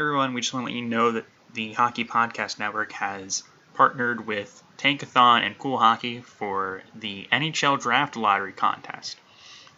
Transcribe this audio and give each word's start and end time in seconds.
everyone, 0.00 0.32
we 0.32 0.40
just 0.40 0.54
want 0.54 0.66
to 0.66 0.72
let 0.72 0.80
you 0.80 0.88
know 0.88 1.12
that 1.12 1.26
the 1.52 1.74
Hockey 1.74 2.06
Podcast 2.06 2.58
Network 2.58 2.90
has 2.92 3.42
partnered 3.74 4.26
with 4.26 4.62
Tankathon 4.78 5.42
and 5.42 5.58
Cool 5.58 5.76
Hockey 5.76 6.22
for 6.22 6.82
the 6.94 7.28
NHL 7.30 7.78
Draft 7.78 8.16
Lottery 8.16 8.52
Contest. 8.52 9.18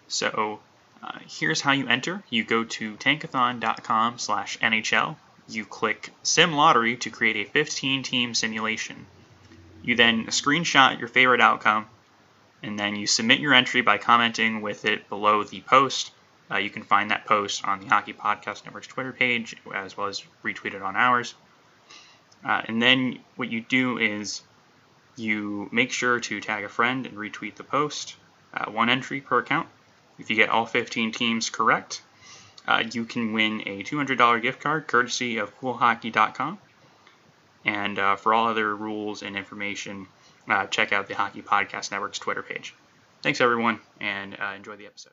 So 0.06 0.60
uh, 1.02 1.18
here's 1.26 1.60
how 1.60 1.72
you 1.72 1.88
enter. 1.88 2.22
You 2.30 2.44
go 2.44 2.62
to 2.62 2.94
tankathon.com 2.94 4.20
slash 4.20 4.58
NHL. 4.60 5.16
You 5.48 5.64
click 5.64 6.10
Sim 6.22 6.52
Lottery 6.52 6.96
to 6.98 7.10
create 7.10 7.44
a 7.44 7.50
15-team 7.50 8.34
simulation. 8.34 9.06
You 9.82 9.96
then 9.96 10.26
screenshot 10.26 11.00
your 11.00 11.08
favorite 11.08 11.40
outcome, 11.40 11.86
and 12.62 12.78
then 12.78 12.94
you 12.94 13.08
submit 13.08 13.40
your 13.40 13.54
entry 13.54 13.80
by 13.80 13.98
commenting 13.98 14.60
with 14.60 14.84
it 14.84 15.08
below 15.08 15.42
the 15.42 15.62
post. 15.62 16.12
Uh, 16.52 16.58
you 16.58 16.70
can 16.70 16.82
find 16.82 17.10
that 17.10 17.24
post 17.24 17.64
on 17.64 17.80
the 17.80 17.86
Hockey 17.86 18.12
Podcast 18.12 18.64
Network's 18.64 18.86
Twitter 18.86 19.12
page, 19.12 19.56
as 19.74 19.96
well 19.96 20.08
as 20.08 20.22
retweet 20.44 20.74
it 20.74 20.82
on 20.82 20.96
ours. 20.96 21.34
Uh, 22.44 22.60
and 22.66 22.82
then 22.82 23.20
what 23.36 23.50
you 23.50 23.60
do 23.60 23.98
is 23.98 24.42
you 25.16 25.68
make 25.72 25.92
sure 25.92 26.20
to 26.20 26.40
tag 26.40 26.64
a 26.64 26.68
friend 26.68 27.06
and 27.06 27.16
retweet 27.16 27.54
the 27.54 27.64
post, 27.64 28.16
uh, 28.52 28.70
one 28.70 28.90
entry 28.90 29.20
per 29.20 29.38
account. 29.38 29.68
If 30.18 30.28
you 30.28 30.36
get 30.36 30.50
all 30.50 30.66
15 30.66 31.12
teams 31.12 31.48
correct, 31.48 32.02
uh, 32.66 32.84
you 32.92 33.04
can 33.04 33.32
win 33.32 33.62
a 33.66 33.82
$200 33.82 34.42
gift 34.42 34.60
card 34.60 34.86
courtesy 34.86 35.38
of 35.38 35.58
coolhockey.com. 35.58 36.58
And 37.64 37.98
uh, 37.98 38.16
for 38.16 38.34
all 38.34 38.48
other 38.48 38.74
rules 38.74 39.22
and 39.22 39.36
information, 39.36 40.08
uh, 40.48 40.66
check 40.66 40.92
out 40.92 41.06
the 41.06 41.14
Hockey 41.14 41.42
Podcast 41.42 41.92
Network's 41.92 42.18
Twitter 42.18 42.42
page. 42.42 42.74
Thanks, 43.22 43.40
everyone, 43.40 43.78
and 44.00 44.34
enjoy 44.34 44.76
the 44.76 44.86
episode. 44.86 45.12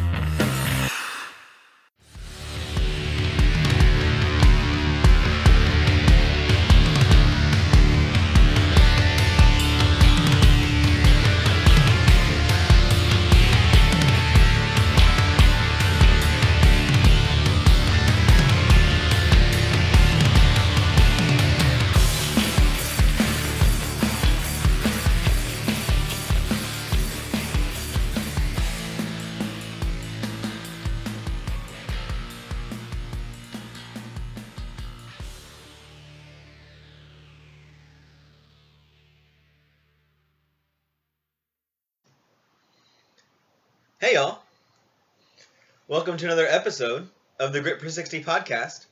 Welcome 46.11 46.27
to 46.27 46.33
another 46.33 46.47
episode 46.49 47.07
of 47.39 47.53
the 47.53 47.61
Grit 47.61 47.79
Per 47.79 47.87
60 47.87 48.21
podcast. 48.21 48.85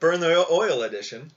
Burn 0.00 0.18
the 0.18 0.44
Oil 0.50 0.82
edition. 0.82 1.30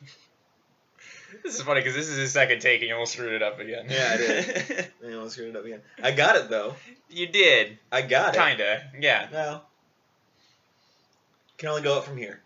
This 1.44 1.56
is 1.56 1.60
funny 1.60 1.80
because 1.80 1.94
this 1.94 2.08
is 2.08 2.16
his 2.16 2.32
second 2.32 2.62
take 2.62 2.80
and 2.80 2.88
you 2.88 2.94
almost 2.94 3.12
screwed 3.12 3.34
it 3.34 3.42
up 3.42 3.60
again. 3.60 3.84
Yeah, 3.86 4.12
I 4.14 4.16
did. 4.16 4.88
I 5.06 5.12
almost 5.12 5.34
screwed 5.34 5.50
it 5.50 5.58
up 5.58 5.66
again. 5.66 5.82
I 6.02 6.12
got 6.12 6.36
it 6.36 6.48
though. 6.48 6.74
you 7.10 7.26
did. 7.26 7.78
I 7.92 8.00
got 8.00 8.34
it. 8.34 8.38
Kinda. 8.38 8.82
Yeah. 8.98 9.28
Well, 9.30 9.66
can 11.58 11.68
only 11.68 11.82
go 11.82 11.98
up 11.98 12.04
from 12.04 12.16
here. 12.16 12.40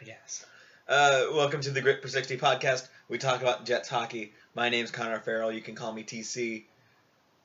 I 0.00 0.04
guess. 0.04 0.46
Uh, 0.88 1.26
welcome 1.34 1.60
to 1.60 1.70
the 1.72 1.82
Grit 1.82 2.00
Per 2.00 2.08
60 2.08 2.38
podcast. 2.38 2.88
We 3.10 3.18
talk 3.18 3.42
about 3.42 3.66
Jets 3.66 3.90
hockey. 3.90 4.32
My 4.54 4.70
name's 4.70 4.90
Connor 4.90 5.20
Farrell. 5.20 5.52
You 5.52 5.60
can 5.60 5.74
call 5.74 5.92
me 5.92 6.04
TC. 6.04 6.64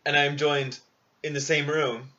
And 0.06 0.16
I 0.16 0.24
am 0.24 0.38
joined 0.38 0.80
in 1.24 1.34
the 1.34 1.42
same 1.42 1.68
room. 1.68 2.10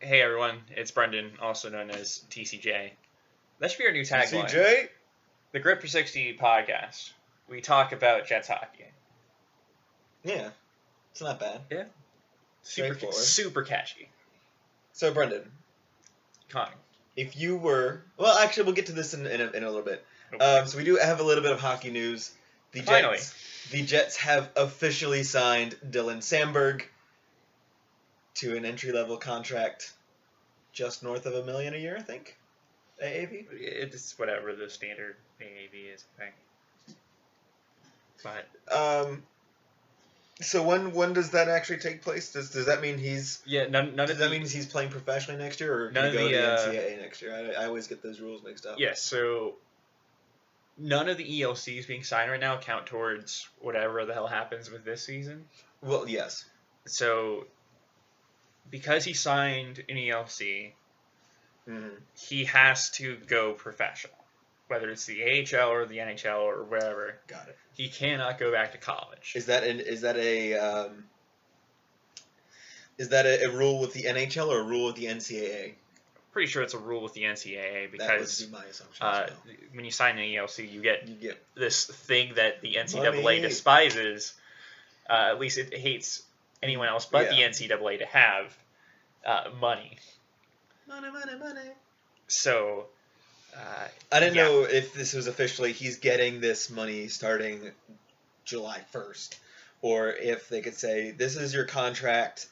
Hey 0.00 0.20
everyone, 0.20 0.58
it's 0.76 0.90
Brendan, 0.90 1.32
also 1.40 1.70
known 1.70 1.90
as 1.90 2.22
TCJ. 2.30 2.90
That 3.58 3.70
should 3.70 3.78
be 3.78 3.86
our 3.86 3.92
new 3.92 4.02
tagline. 4.02 4.48
CJ? 4.48 4.88
The 5.52 5.60
Grip 5.60 5.80
for 5.80 5.88
60 5.88 6.36
podcast. 6.40 7.10
We 7.48 7.60
talk 7.60 7.92
about 7.92 8.26
Jets 8.26 8.48
hockey. 8.48 8.84
Yeah. 10.22 10.50
It's 11.10 11.20
not 11.20 11.40
bad. 11.40 11.62
Yeah. 11.70 11.84
Super, 12.62 12.94
Straightforward. 12.94 13.16
super 13.16 13.62
catchy. 13.62 14.08
So, 14.92 15.12
Brendan, 15.12 15.50
Connor. 16.50 16.70
if 17.16 17.36
you 17.36 17.56
were. 17.56 18.02
Well, 18.18 18.36
actually, 18.38 18.64
we'll 18.64 18.74
get 18.74 18.86
to 18.86 18.92
this 18.92 19.14
in, 19.14 19.26
in, 19.26 19.40
a, 19.40 19.50
in 19.50 19.64
a 19.64 19.66
little 19.66 19.82
bit. 19.82 20.04
Um, 20.38 20.66
so 20.66 20.76
we 20.76 20.84
do 20.84 20.96
have 20.96 21.20
a 21.20 21.22
little 21.22 21.42
bit 21.42 21.52
of 21.52 21.60
hockey 21.60 21.90
news. 21.90 22.30
The 22.72 22.82
Finally. 22.82 23.16
Jets, 23.16 23.68
the 23.70 23.82
Jets 23.82 24.16
have 24.18 24.50
officially 24.54 25.22
signed 25.22 25.76
Dylan 25.88 26.18
Samberg 26.18 26.82
to 28.38 28.56
an 28.56 28.64
entry 28.64 28.92
level 28.92 29.16
contract, 29.16 29.92
just 30.72 31.02
north 31.02 31.26
of 31.26 31.34
a 31.34 31.44
million 31.44 31.74
a 31.74 31.76
year, 31.76 31.96
I 31.96 32.02
think. 32.02 32.36
AAV. 33.02 33.46
It's 33.52 34.18
whatever 34.18 34.54
the 34.54 34.68
standard 34.68 35.16
AAV 35.40 35.94
is, 35.94 36.04
I 36.18 36.22
think. 36.22 36.34
But 38.22 39.06
Um. 39.06 39.22
So 40.40 40.62
when 40.62 40.92
when 40.92 41.14
does 41.14 41.30
that 41.30 41.48
actually 41.48 41.78
take 41.78 42.02
place? 42.02 42.32
Does 42.32 42.50
does 42.50 42.66
that 42.66 42.80
mean 42.80 42.96
he's 42.96 43.42
yeah, 43.44 43.66
none, 43.66 43.96
none 43.96 44.06
does 44.06 44.10
of 44.10 44.18
that 44.18 44.24
the, 44.26 44.30
mean 44.30 44.42
he's 44.42 44.66
playing 44.66 44.90
professionally 44.90 45.42
next 45.42 45.60
year, 45.60 45.86
or 45.86 45.90
None 45.90 46.12
can 46.12 46.22
of 46.22 46.26
he 46.26 46.30
go 46.30 46.40
the, 46.56 46.64
to 46.64 46.70
the 46.70 46.78
uh, 46.78 46.82
NCAA 46.82 47.00
next 47.00 47.22
year? 47.22 47.34
I, 47.34 47.62
I 47.62 47.66
always 47.66 47.88
get 47.88 48.04
those 48.04 48.20
rules 48.20 48.44
mixed 48.44 48.64
up. 48.64 48.78
Yes, 48.78 49.02
so 49.02 49.54
none 50.78 51.08
of 51.08 51.16
the 51.16 51.40
ELCs 51.40 51.88
being 51.88 52.04
signed 52.04 52.30
right 52.30 52.40
now 52.40 52.56
count 52.56 52.86
towards 52.86 53.48
whatever 53.60 54.04
the 54.04 54.14
hell 54.14 54.28
happens 54.28 54.70
with 54.70 54.84
this 54.84 55.04
season. 55.04 55.44
Well, 55.82 56.08
yes. 56.08 56.44
So 56.86 57.46
because 58.70 59.04
he 59.04 59.12
signed 59.12 59.82
an 59.88 59.96
ELC, 59.96 60.72
hmm 61.66 61.88
he 62.14 62.44
has 62.46 62.90
to 62.90 63.16
go 63.26 63.52
professional. 63.52 64.14
Whether 64.68 64.90
it's 64.90 65.06
the 65.06 65.22
AHL 65.24 65.70
or 65.70 65.86
the 65.86 65.96
NHL 65.96 66.40
or 66.40 66.62
wherever, 66.64 67.14
Got 67.26 67.48
it. 67.48 67.56
he 67.74 67.88
cannot 67.88 68.38
go 68.38 68.52
back 68.52 68.72
to 68.72 68.78
college. 68.78 69.32
Is 69.34 69.46
that 69.46 69.64
an 69.64 69.80
is 69.80 70.02
that 70.02 70.16
a 70.18 70.54
um, 70.54 71.04
is 72.98 73.10
that 73.10 73.24
a, 73.24 73.44
a 73.46 73.50
rule 73.50 73.80
with 73.80 73.94
the 73.94 74.02
NHL 74.02 74.48
or 74.48 74.60
a 74.60 74.64
rule 74.64 74.86
with 74.86 74.96
the 74.96 75.06
NCAA? 75.06 75.72
Pretty 76.32 76.48
sure 76.48 76.62
it's 76.62 76.74
a 76.74 76.78
rule 76.78 77.02
with 77.02 77.14
the 77.14 77.22
NCAA 77.22 77.90
because 77.90 78.42
be 78.42 78.52
my 78.52 78.64
assumption. 78.66 79.06
uh, 79.06 79.26
well. 79.46 79.56
when 79.72 79.84
you 79.86 79.90
sign 79.90 80.18
an 80.18 80.24
ELC, 80.24 80.70
you 80.70 80.82
get 80.82 81.08
You 81.08 81.14
get 81.14 81.42
this 81.54 81.86
thing 81.86 82.34
that 82.34 82.60
the 82.60 82.74
NCAA 82.74 83.22
Money. 83.22 83.40
despises. 83.40 84.34
Uh, 85.08 85.28
at 85.30 85.40
least 85.40 85.56
it 85.56 85.72
hates 85.74 86.22
anyone 86.62 86.88
else 86.88 87.06
but 87.06 87.24
Yeah. 87.32 87.36
the 87.36 87.42
NCAA 87.42 87.98
to 87.98 88.06
have 88.06 88.56
uh, 89.24 89.50
money. 89.60 89.98
money, 90.86 91.10
money, 91.10 91.34
money. 91.38 91.70
So, 92.28 92.86
uh, 93.54 93.88
I 94.12 94.20
didn't 94.20 94.36
Yeah. 94.36 94.44
know 94.44 94.62
if 94.62 94.92
this 94.94 95.12
was 95.12 95.26
officially 95.26 95.72
he's 95.72 95.98
getting 95.98 96.40
this 96.40 96.70
money 96.70 97.08
starting 97.08 97.72
July 98.44 98.80
first, 98.92 99.38
or 99.82 100.10
if 100.12 100.48
they 100.48 100.60
could 100.62 100.76
say 100.76 101.10
this 101.10 101.36
is 101.36 101.52
your 101.52 101.64
contract. 101.64 102.46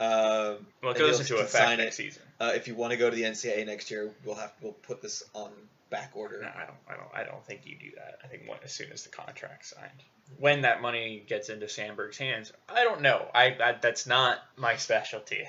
Um, 0.00 0.66
well, 0.82 0.92
it 0.92 0.98
goes 0.98 1.20
into 1.20 1.36
effect 1.36 1.78
next 1.78 1.94
it. 1.94 2.02
season. 2.02 2.22
Uh, 2.40 2.52
if 2.54 2.66
you 2.66 2.74
want 2.74 2.92
to 2.92 2.96
go 2.96 3.08
to 3.10 3.14
the 3.14 3.22
NCAA 3.24 3.64
next 3.66 3.90
year, 3.90 4.10
we'll 4.24 4.34
have 4.34 4.52
we'll 4.60 4.72
put 4.72 5.00
this 5.02 5.22
on 5.34 5.50
back 5.92 6.10
order. 6.14 6.40
No, 6.40 6.48
I 6.48 6.66
don't. 6.66 6.78
I 6.88 6.96
don't. 6.96 7.14
I 7.14 7.30
don't 7.30 7.44
think 7.46 7.60
you 7.64 7.76
do 7.78 7.94
that. 7.96 8.18
I 8.24 8.26
think 8.26 8.48
when, 8.48 8.58
as 8.64 8.72
soon 8.72 8.90
as 8.90 9.04
the 9.04 9.10
contract's 9.10 9.74
signed, 9.76 10.02
when 10.38 10.62
that 10.62 10.82
money 10.82 11.22
gets 11.28 11.50
into 11.50 11.66
Samberg's 11.66 12.18
hands, 12.18 12.52
I 12.68 12.82
don't 12.82 13.02
know. 13.02 13.28
I, 13.32 13.56
I 13.62 13.76
that's 13.80 14.06
not 14.06 14.38
my 14.56 14.76
specialty. 14.76 15.44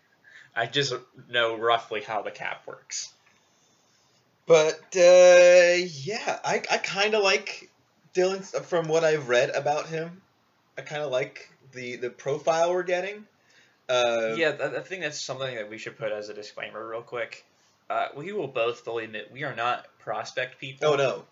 I 0.56 0.66
just 0.66 0.92
know 1.30 1.56
roughly 1.56 2.02
how 2.02 2.22
the 2.22 2.30
cap 2.30 2.66
works. 2.66 3.12
But 4.46 4.80
uh, 4.96 5.78
yeah, 6.02 6.38
I, 6.44 6.62
I 6.70 6.78
kind 6.78 7.14
of 7.14 7.22
like 7.22 7.70
Dylan 8.14 8.44
from 8.64 8.88
what 8.88 9.04
I've 9.04 9.28
read 9.28 9.50
about 9.50 9.86
him. 9.86 10.20
I 10.76 10.82
kind 10.82 11.02
of 11.02 11.10
like 11.10 11.48
the 11.72 11.96
the 11.96 12.10
profile 12.10 12.72
we're 12.72 12.82
getting. 12.82 13.24
Uh, 13.88 14.34
yeah, 14.36 14.56
I 14.60 14.76
I 14.76 14.80
think 14.80 15.02
that's 15.02 15.20
something 15.20 15.54
that 15.54 15.70
we 15.70 15.78
should 15.78 15.96
put 15.96 16.12
as 16.12 16.28
a 16.28 16.34
disclaimer, 16.34 16.86
real 16.86 17.02
quick. 17.02 17.44
Uh, 17.90 18.08
we 18.16 18.32
will 18.32 18.48
both 18.48 18.80
fully 18.80 19.04
admit 19.04 19.30
we 19.32 19.44
are 19.44 19.54
not 19.54 19.86
prospect 19.98 20.58
people. 20.58 20.88
Oh 20.88 20.96
no. 20.96 21.24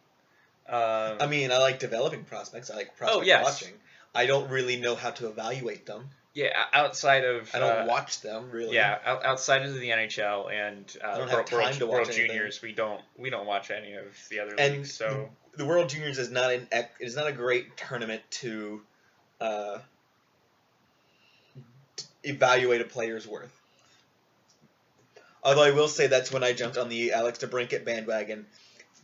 Um, 0.69 1.19
I 1.21 1.27
mean, 1.27 1.51
I 1.51 1.59
like 1.59 1.79
developing 1.79 2.25
prospects. 2.25 2.71
I 2.71 2.77
like 2.77 2.97
prospect 2.97 3.23
Oh, 3.23 3.23
yes. 3.23 3.45
watching. 3.45 3.75
I 4.15 4.27
don't 4.27 4.51
really 4.51 4.77
know 4.77 4.95
how 4.95 5.11
to 5.11 5.29
evaluate 5.29 5.87
them. 5.87 6.11
Yeah, 6.35 6.51
outside 6.73 7.25
of 7.25 7.51
I 7.55 7.59
don't 7.59 7.81
uh, 7.81 7.87
watch 7.87 8.23
them 8.23 8.51
really. 8.51 8.75
Yeah, 8.75 8.99
outside 9.05 9.63
of 9.63 9.75
the 9.75 9.91
NHL 9.91 10.51
and 10.51 10.97
I 11.05 11.07
uh, 11.07 11.19
don't 11.19 11.29
have 11.29 11.37
World, 11.37 11.47
time 11.47 11.59
World, 11.59 11.75
to 11.75 11.87
watch 11.87 11.95
World 11.95 12.09
anything. 12.09 12.27
Juniors, 12.29 12.63
we 12.63 12.73
don't 12.73 13.03
we 13.19 13.29
don't 13.29 13.47
watch 13.47 13.71
any 13.71 13.95
of 13.95 14.07
the 14.31 14.41
other 14.41 14.55
And 14.57 14.77
leagues. 14.79 14.95
So 14.95 15.29
the 15.57 15.67
World 15.67 15.91
Juniors 15.91 16.19
is 16.19 16.31
not 16.31 16.51
an 16.53 16.69
it 16.73 16.91
is 17.01 17.17
not 17.17 17.27
a 17.27 17.33
great 17.33 17.77
tournament 17.77 18.23
to 18.31 18.81
uh, 19.43 19.79
evaluate 22.25 22.81
a 22.81 22.87
player's 22.87 23.27
worth. 23.27 23.62
Although 25.43 25.65
I 25.65 25.71
will 25.73 25.89
say 25.89 26.06
that's 26.06 26.31
when 26.33 26.44
I 26.44 26.53
jumped 26.53 26.77
on 26.79 26.89
the 26.89 27.12
Alex 27.12 27.39
DeBrincat 27.41 27.85
bandwagon, 27.85 28.47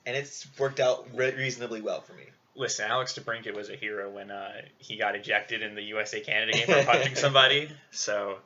and 0.07 0.17
it's 0.17 0.47
worked 0.59 0.81
out 0.81 1.09
re- 1.15 1.35
reasonably 1.35 1.81
well 1.81 2.01
for 2.01 2.13
me. 2.15 2.25
listen, 2.55 2.87
Alex 2.91 3.19
DeBrincat 3.19 3.55
was 3.55 3.71
a 3.71 3.77
hero 3.77 4.09
when 4.11 4.31
uh, 4.31 4.53
he 4.79 4.97
got 4.97 5.15
ejected 5.17 5.63
in 5.63 5.75
the 5.75 5.83
USA 5.83 6.21
Canada 6.21 6.53
game 6.53 6.67
for 6.67 6.85
punching 6.85 7.15
somebody. 7.27 7.69
So 7.91 8.39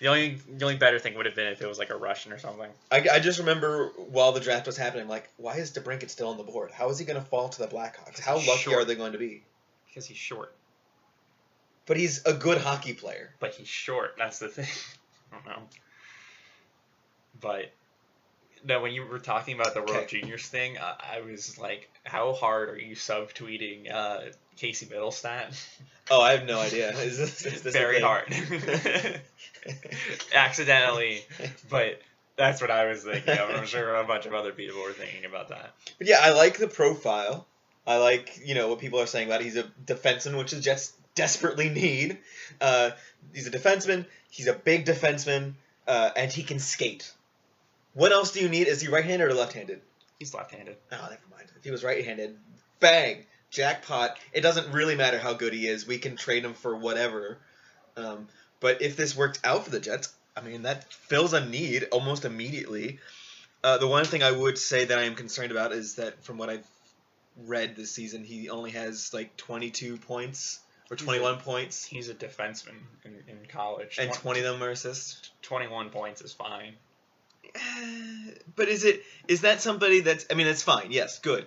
the 0.00 0.08
only 0.08 0.38
the 0.56 0.64
only 0.64 0.76
better 0.78 0.98
thing 0.98 1.14
would 1.16 1.26
have 1.26 1.34
been 1.34 1.48
if 1.52 1.60
it 1.60 1.66
was 1.68 1.78
like 1.78 1.90
a 1.90 1.96
Russian 1.96 2.32
or 2.32 2.38
something. 2.38 2.70
I, 2.90 3.06
I 3.12 3.18
just 3.20 3.38
remember 3.38 3.88
while 3.96 4.32
the 4.32 4.40
draft 4.40 4.66
was 4.66 4.76
happening, 4.78 5.02
I'm 5.02 5.08
like, 5.10 5.28
why 5.36 5.56
is 5.56 5.70
DeBrincat 5.72 6.08
still 6.08 6.28
on 6.28 6.38
the 6.38 6.42
board? 6.42 6.70
How 6.70 6.88
is 6.88 6.98
he 6.98 7.04
going 7.04 7.20
to 7.20 7.26
fall 7.26 7.50
to 7.50 7.58
the 7.58 7.68
Blackhawks? 7.68 8.18
How 8.18 8.36
lucky 8.36 8.62
short. 8.62 8.78
are 8.78 8.84
they 8.86 8.94
going 8.94 9.12
to 9.12 9.18
be? 9.18 9.42
Because 9.88 10.06
he's 10.06 10.16
short, 10.16 10.54
But 11.84 11.96
he's 11.98 12.24
a 12.24 12.32
good 12.32 12.58
hockey 12.58 12.94
player. 12.94 13.34
but 13.40 13.54
he's 13.54 13.68
short. 13.68 14.14
That's 14.16 14.38
the 14.38 14.48
thing. 14.48 14.66
I 15.32 15.36
don't 15.36 15.46
know. 15.46 15.62
But 17.40 17.72
no, 18.64 18.80
when 18.80 18.92
you 18.92 19.06
were 19.06 19.18
talking 19.18 19.54
about 19.54 19.74
the 19.74 19.80
World 19.80 20.04
Okay. 20.04 20.20
Juniors 20.20 20.46
thing, 20.46 20.78
I, 20.78 21.18
I 21.18 21.20
was 21.22 21.58
like, 21.58 21.90
how 22.04 22.32
hard 22.32 22.70
are 22.70 22.78
you 22.78 22.94
subtweeting 22.94 23.92
uh, 23.92 24.20
Casey 24.56 24.86
Mittelstadt? 24.86 25.58
Oh, 26.10 26.20
I 26.20 26.32
have 26.32 26.44
no 26.44 26.58
idea. 26.58 26.90
Is 26.98 27.18
this, 27.18 27.46
is 27.46 27.62
this 27.62 27.72
Very 27.72 28.00
hard. 28.00 28.24
Accidentally, 30.34 31.22
but 31.68 32.00
that's 32.36 32.60
what 32.60 32.70
I 32.70 32.86
was 32.86 33.04
thinking 33.04 33.38
of. 33.38 33.50
I'm 33.50 33.66
sure 33.66 33.94
a 33.94 34.04
bunch 34.04 34.26
of 34.26 34.34
other 34.34 34.52
people 34.52 34.82
were 34.82 34.92
thinking 34.92 35.24
about 35.24 35.50
that. 35.50 35.74
But 35.98 36.08
yeah, 36.08 36.18
I 36.20 36.32
like 36.32 36.58
the 36.58 36.68
profile. 36.68 37.46
I 37.86 37.98
like 37.98 38.40
you 38.44 38.54
know 38.54 38.68
what 38.68 38.78
people 38.78 39.00
are 39.00 39.06
saying 39.06 39.28
about 39.28 39.40
it. 39.40 39.44
he's 39.44 39.56
a 39.56 39.64
defenseman, 39.86 40.36
which 40.38 40.50
the 40.50 40.60
Jets 40.60 40.92
desperately 41.14 41.68
need. 41.68 42.18
Uh, 42.60 42.90
he's 43.32 43.46
a 43.46 43.50
defenseman. 43.50 44.06
He's 44.30 44.46
a 44.46 44.54
big 44.54 44.86
defenseman, 44.86 45.54
uh, 45.86 46.10
and 46.16 46.32
he 46.32 46.42
can 46.42 46.58
skate. 46.58 47.12
What 47.94 48.12
else 48.12 48.32
do 48.32 48.40
you 48.40 48.48
need? 48.48 48.68
Is 48.68 48.80
he 48.80 48.88
right-handed 48.88 49.28
or 49.28 49.34
left-handed? 49.34 49.80
He's 50.18 50.34
left-handed. 50.34 50.76
Oh, 50.92 50.96
never 50.96 51.20
mind. 51.30 51.50
If 51.56 51.64
he 51.64 51.70
was 51.70 51.82
right-handed, 51.82 52.36
bang, 52.78 53.24
jackpot. 53.50 54.16
It 54.32 54.42
doesn't 54.42 54.72
really 54.72 54.94
matter 54.96 55.18
how 55.18 55.32
good 55.32 55.52
he 55.52 55.66
is. 55.66 55.86
We 55.86 55.98
can 55.98 56.16
trade 56.16 56.44
him 56.44 56.54
for 56.54 56.76
whatever. 56.76 57.38
Um, 57.96 58.28
but 58.60 58.82
if 58.82 58.96
this 58.96 59.16
works 59.16 59.40
out 59.44 59.64
for 59.64 59.70
the 59.70 59.80
Jets, 59.80 60.12
I 60.36 60.42
mean 60.42 60.62
that 60.62 60.92
fills 60.92 61.32
a 61.32 61.44
need 61.44 61.84
almost 61.90 62.24
immediately. 62.24 62.98
Uh, 63.64 63.78
the 63.78 63.88
one 63.88 64.04
thing 64.04 64.22
I 64.22 64.30
would 64.30 64.56
say 64.58 64.84
that 64.86 64.98
I 64.98 65.02
am 65.02 65.14
concerned 65.14 65.50
about 65.50 65.72
is 65.72 65.96
that 65.96 66.22
from 66.22 66.38
what 66.38 66.48
I've 66.48 66.66
read 67.46 67.76
this 67.76 67.90
season, 67.90 68.24
he 68.24 68.48
only 68.50 68.70
has 68.70 69.12
like 69.12 69.36
22 69.36 69.96
points 69.98 70.60
or 70.90 70.96
He's 70.96 71.02
a- 71.02 71.06
21 71.06 71.38
points, 71.38 71.84
He's 71.84 72.08
a 72.08 72.14
defenseman 72.14 72.76
in, 73.04 73.14
in 73.28 73.38
college. 73.48 73.96
and 73.98 74.10
Twen- 74.10 74.20
20 74.34 74.40
of 74.40 74.46
them 74.58 74.62
are 74.62 74.70
assists. 74.70 75.30
21 75.42 75.90
points 75.90 76.22
is 76.22 76.32
fine. 76.32 76.74
But 78.56 78.68
is 78.68 78.84
it 78.84 79.02
is 79.26 79.42
that 79.42 79.62
somebody 79.62 80.00
that's 80.00 80.26
I 80.30 80.34
mean 80.34 80.46
it's 80.46 80.62
fine. 80.62 80.88
Yes 80.90 81.18
good. 81.20 81.46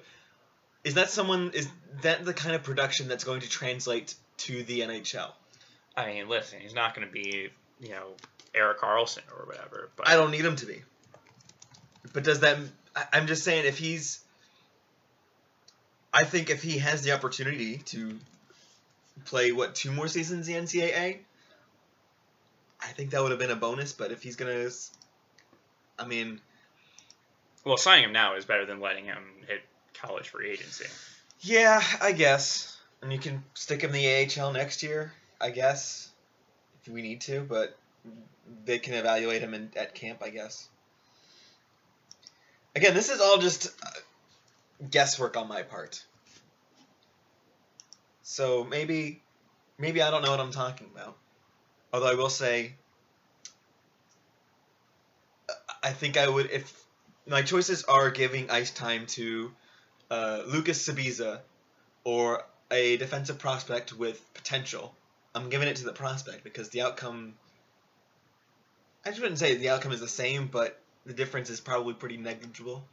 Is 0.84 0.96
that 0.96 1.10
someone 1.10 1.52
is 1.54 1.68
that 2.02 2.26
the 2.26 2.34
kind 2.34 2.56
of 2.56 2.64
production 2.64 3.08
that's 3.08 3.24
going 3.24 3.42
to 3.42 3.50
translate 3.50 4.16
to 4.38 4.64
the 4.64 4.80
NHL 4.80 5.32
I 5.96 6.08
mean, 6.08 6.28
listen, 6.28 6.60
he's 6.60 6.74
not 6.74 6.96
going 6.96 7.08
to 7.08 7.14
be, 7.14 7.50
you 7.80 7.90
know, 7.90 8.14
Erik 8.56 8.80
Karlsson 8.80 9.22
or 9.38 9.46
whatever. 9.46 9.92
But 9.96 10.08
I 10.08 10.16
don't 10.16 10.32
need 10.32 10.44
him 10.44 10.56
to 10.56 10.66
be. 10.66 10.82
But 12.14 12.24
does 12.24 12.40
that 12.40 12.58
I'm 13.12 13.28
just 13.28 13.44
saying 13.44 13.66
if 13.66 13.78
he's 13.78 14.20
I 16.14 16.24
think 16.26 16.50
if 16.50 16.62
he 16.62 16.78
has 16.80 17.02
the 17.02 17.12
opportunity 17.12 17.78
to 17.78 18.20
play 19.26 19.52
what 19.52 19.76
two 19.76 19.92
more 19.92 20.08
seasons 20.08 20.48
in 20.48 20.54
the 20.56 20.62
NCAA 20.62 21.20
I 22.82 22.88
think 22.88 23.12
that 23.12 23.22
would 23.22 23.32
have 23.32 23.40
been 23.40 23.52
a 23.52 23.56
bonus 23.56 23.94
but 23.94 24.12
if 24.12 24.22
he's 24.22 24.36
gonna 24.36 24.70
I 25.98 26.06
mean 26.06 26.42
Well, 27.66 27.78
signing 27.78 28.06
him 28.06 28.14
now 28.14 28.36
is 28.36 28.46
better 28.46 28.66
than 28.66 28.80
letting 28.80 29.06
him 29.06 29.24
hit 29.48 29.62
college 29.94 30.30
free 30.30 30.52
agency. 30.52 30.86
Yeah, 31.40 31.82
I 32.02 32.12
guess. 32.12 32.78
And 33.02 33.12
you 33.12 33.20
can 33.20 33.44
stick 33.54 33.82
him 33.82 33.94
in 33.94 34.02
the 34.02 34.42
AHL 34.42 34.54
next 34.54 34.82
year, 34.84 35.14
I 35.40 35.50
guess, 35.50 36.10
if 36.82 36.92
we 36.92 37.02
need 37.02 37.22
to. 37.22 37.42
But 37.42 37.78
they 38.66 38.80
can 38.80 38.94
evaluate 38.94 39.42
him 39.42 39.54
in, 39.54 39.72
at 39.76 39.94
camp, 39.94 40.22
I 40.24 40.30
guess. 40.30 40.68
Again, 42.76 42.94
this 42.94 43.10
is 43.10 43.22
all 43.22 43.38
just 43.38 43.68
uh, 43.68 43.90
guesswork 44.90 45.38
on 45.38 45.48
my 45.48 45.62
part. 45.64 46.04
So 48.24 48.64
maybe, 48.64 49.22
maybe 49.78 50.02
I 50.02 50.10
don't 50.10 50.24
know 50.24 50.32
what 50.32 50.40
I'm 50.40 50.52
talking 50.52 50.88
about. 50.94 51.18
Although 51.92 52.10
I 52.10 52.16
will 52.16 52.30
say, 52.30 52.74
uh, 55.50 55.73
I 55.84 55.92
think 55.92 56.18
I 56.18 56.28
would 56.28 56.50
if 56.50 56.84
my 57.28 57.42
choices 57.42 57.84
are 57.84 58.10
giving 58.10 58.50
ice 58.50 58.72
time 58.72 59.06
to 59.08 59.52
uh, 60.10 60.44
Lucas 60.48 60.88
Sbisa 60.88 61.40
or 62.04 62.44
a 62.72 62.98
defensive 62.98 63.40
prospect 63.40 63.94
with 63.94 64.22
potential. 64.34 64.96
I'm 65.36 65.50
giving 65.50 65.68
it 65.68 65.78
to 65.78 65.86
the 65.86 65.94
prospect 65.94 66.44
because 66.44 66.70
the 66.70 66.82
outcome. 66.82 67.36
I 69.06 69.10
just 69.10 69.22
wouldn't 69.22 69.40
say 69.40 69.56
the 69.56 69.70
outcome 69.70 69.92
is 69.92 70.00
the 70.00 70.08
same, 70.08 70.48
but 70.48 70.80
the 71.06 71.14
difference 71.14 71.50
is 71.50 71.60
probably 71.60 71.94
pretty 71.94 72.18
negligible. 72.18 72.86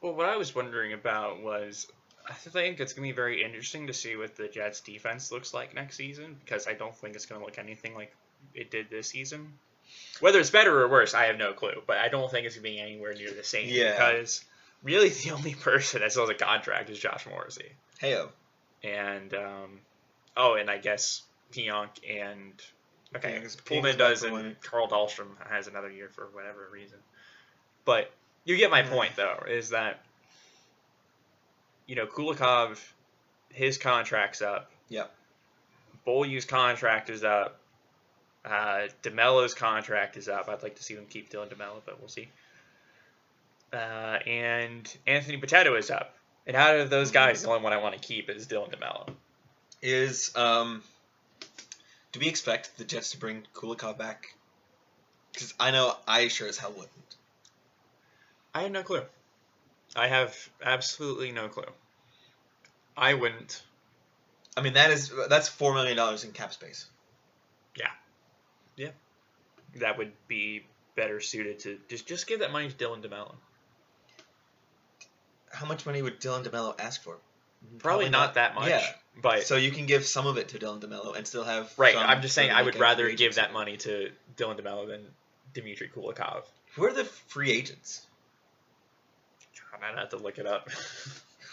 Well, 0.00 0.14
what 0.14 0.26
I 0.26 0.36
was 0.36 0.54
wondering 0.54 0.92
about 0.92 1.42
was 1.42 1.86
I 2.26 2.32
think 2.32 2.80
it's 2.80 2.94
going 2.94 3.06
to 3.06 3.12
be 3.12 3.16
very 3.16 3.42
interesting 3.42 3.86
to 3.88 3.92
see 3.92 4.16
what 4.16 4.36
the 4.36 4.48
Jets 4.48 4.80
defense 4.80 5.30
looks 5.30 5.52
like 5.52 5.74
next 5.74 5.96
season 5.96 6.36
because 6.42 6.66
I 6.66 6.72
don't 6.72 6.94
think 6.94 7.14
it's 7.14 7.26
going 7.26 7.40
to 7.40 7.44
look 7.44 7.58
anything 7.58 7.94
like 7.94 8.14
it 8.54 8.70
did 8.70 8.88
this 8.88 9.08
season. 9.08 9.52
Whether 10.20 10.38
it's 10.40 10.50
better 10.50 10.80
or 10.82 10.88
worse, 10.88 11.12
I 11.14 11.24
have 11.26 11.36
no 11.38 11.52
clue, 11.52 11.82
but 11.86 11.98
I 11.98 12.08
don't 12.08 12.30
think 12.30 12.46
it's 12.46 12.54
going 12.56 12.64
to 12.64 12.70
be 12.70 12.78
anywhere 12.80 13.14
near 13.14 13.32
the 13.32 13.44
same 13.44 13.68
Yeah. 13.68 13.92
because 13.92 14.44
really 14.82 15.08
the 15.08 15.30
only 15.32 15.54
person 15.54 16.00
that 16.00 16.10
still 16.12 16.22
has 16.26 16.30
a 16.30 16.34
contract 16.34 16.88
is 16.90 16.98
Josh 16.98 17.26
Morrissey. 17.26 17.72
Heyo. 18.00 18.28
And, 18.82 19.34
um, 19.34 19.80
oh, 20.36 20.54
and 20.54 20.70
I 20.70 20.78
guess 20.78 21.22
Pionk 21.52 21.88
and, 22.08 22.52
okay, 23.16 23.34
Yeah, 23.42 23.48
Poolman 23.64 23.96
does 23.98 24.22
and 24.22 24.32
one. 24.32 24.56
Carl 24.62 24.88
Dahlstrom 24.88 25.28
has 25.50 25.66
another 25.66 25.90
year 25.90 26.08
for 26.08 26.26
whatever 26.32 26.68
reason. 26.72 26.98
But 27.84 28.10
you 28.44 28.56
get 28.56 28.70
my 28.70 28.82
Mm. 28.82 28.90
point, 28.90 29.16
though, 29.16 29.44
is 29.48 29.70
that 29.70 30.00
you 31.86 31.96
know 31.96 32.06
Kulikov, 32.06 32.78
his 33.52 33.78
contract's 33.78 34.42
up. 34.42 34.70
Yep. 34.88 35.14
Beaulieu's 36.06 36.44
contract 36.44 37.10
is 37.10 37.24
up. 37.24 37.58
Uh, 38.44 38.88
DeMelo's 39.02 39.54
contract 39.54 40.16
is 40.16 40.28
up. 40.28 40.48
I'd 40.48 40.62
like 40.62 40.76
to 40.76 40.82
see 40.82 40.94
them 40.94 41.06
keep 41.08 41.30
Dylan 41.30 41.48
DeMelo, 41.48 41.80
but 41.86 41.98
we'll 41.98 42.08
see. 42.08 42.28
Uh, 43.72 44.18
and 44.26 44.96
Anthony 45.06 45.38
Potato 45.38 45.74
is 45.76 45.90
up. 45.90 46.14
And 46.46 46.56
out 46.56 46.78
of 46.78 46.90
those 46.90 47.10
guys, 47.10 47.42
the 47.42 47.48
only 47.48 47.62
one 47.62 47.72
I 47.72 47.78
want 47.78 47.94
to 47.94 48.06
keep 48.06 48.28
is 48.28 48.46
Dylan 48.46 48.70
DeMelo. 48.70 49.08
Is 49.80 50.30
um, 50.36 50.82
do 52.12 52.20
we 52.20 52.28
expect 52.28 52.76
the 52.78 52.84
Jets 52.84 53.12
to 53.12 53.18
bring 53.18 53.42
Kulikov 53.54 53.98
back? 53.98 54.34
Because 55.32 55.54
I 55.58 55.70
know 55.70 55.96
I 56.06 56.28
sure 56.28 56.48
as 56.48 56.58
hell 56.58 56.70
wouldn't. 56.70 57.16
I 58.54 58.62
have 58.62 58.70
no 58.70 58.82
clue. 58.82 59.02
I 59.96 60.08
have 60.08 60.36
absolutely 60.62 61.32
no 61.32 61.48
clue. 61.48 61.64
I 62.96 63.14
wouldn't. 63.14 63.62
I 64.56 64.60
mean 64.60 64.74
that 64.74 64.90
is 64.90 65.12
that's 65.28 65.48
four 65.48 65.74
million 65.74 65.96
dollars 65.96 66.24
in 66.24 66.32
cap 66.32 66.52
space. 66.52 66.86
That 69.76 69.98
would 69.98 70.12
be 70.28 70.66
better 70.96 71.20
suited 71.20 71.60
to 71.60 71.78
just 71.88 72.06
just 72.06 72.26
give 72.26 72.40
that 72.40 72.52
money 72.52 72.68
to 72.68 72.74
Dylan 72.74 73.02
DeMelo. 73.02 73.34
How 75.50 75.66
much 75.66 75.86
money 75.86 76.02
would 76.02 76.20
Dylan 76.20 76.44
DeMelo 76.44 76.78
ask 76.80 77.02
for? 77.02 77.16
Probably, 77.78 78.10
not, 78.10 78.34
that 78.34 78.54
much. 78.54 78.68
Yeah. 78.68 78.84
But 79.22 79.44
So 79.44 79.56
you 79.56 79.70
can 79.70 79.86
give 79.86 80.04
some 80.04 80.26
of 80.26 80.36
it 80.36 80.48
to 80.48 80.58
Dylan 80.58 80.80
DeMelo 80.80 81.16
and 81.16 81.26
still 81.26 81.44
have 81.44 81.72
right, 81.78 81.96
I'm 81.96 82.20
just 82.20 82.34
saying 82.34 82.50
I 82.50 82.62
would 82.62 82.76
rather 82.76 83.10
give 83.12 83.36
that 83.36 83.52
money 83.52 83.76
to 83.78 84.10
Dylan 84.36 84.60
DeMelo 84.60 84.86
than 84.88 85.06
Dmitry 85.54 85.90
Kulikov. 85.94 86.42
Who 86.74 86.84
are 86.84 86.92
the 86.92 87.04
free 87.04 87.52
agents? 87.52 88.06
I'd 89.84 89.98
have 89.98 90.10
to 90.10 90.16
look 90.16 90.38
it 90.38 90.46
up. 90.46 90.70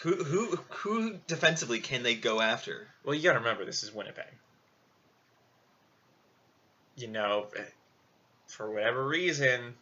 Who 0.02 0.16
who 0.24 0.56
who 0.70 1.18
defensively 1.28 1.78
can 1.78 2.02
they 2.02 2.16
go 2.16 2.40
after? 2.40 2.88
well, 3.04 3.14
you 3.14 3.22
got 3.22 3.34
to 3.34 3.38
remember 3.38 3.64
this 3.64 3.84
is 3.84 3.94
Winnipeg. 3.94 4.24
You 6.96 7.06
know, 7.06 7.46
for 8.52 8.70
whatever 8.70 9.06
reason, 9.06 9.74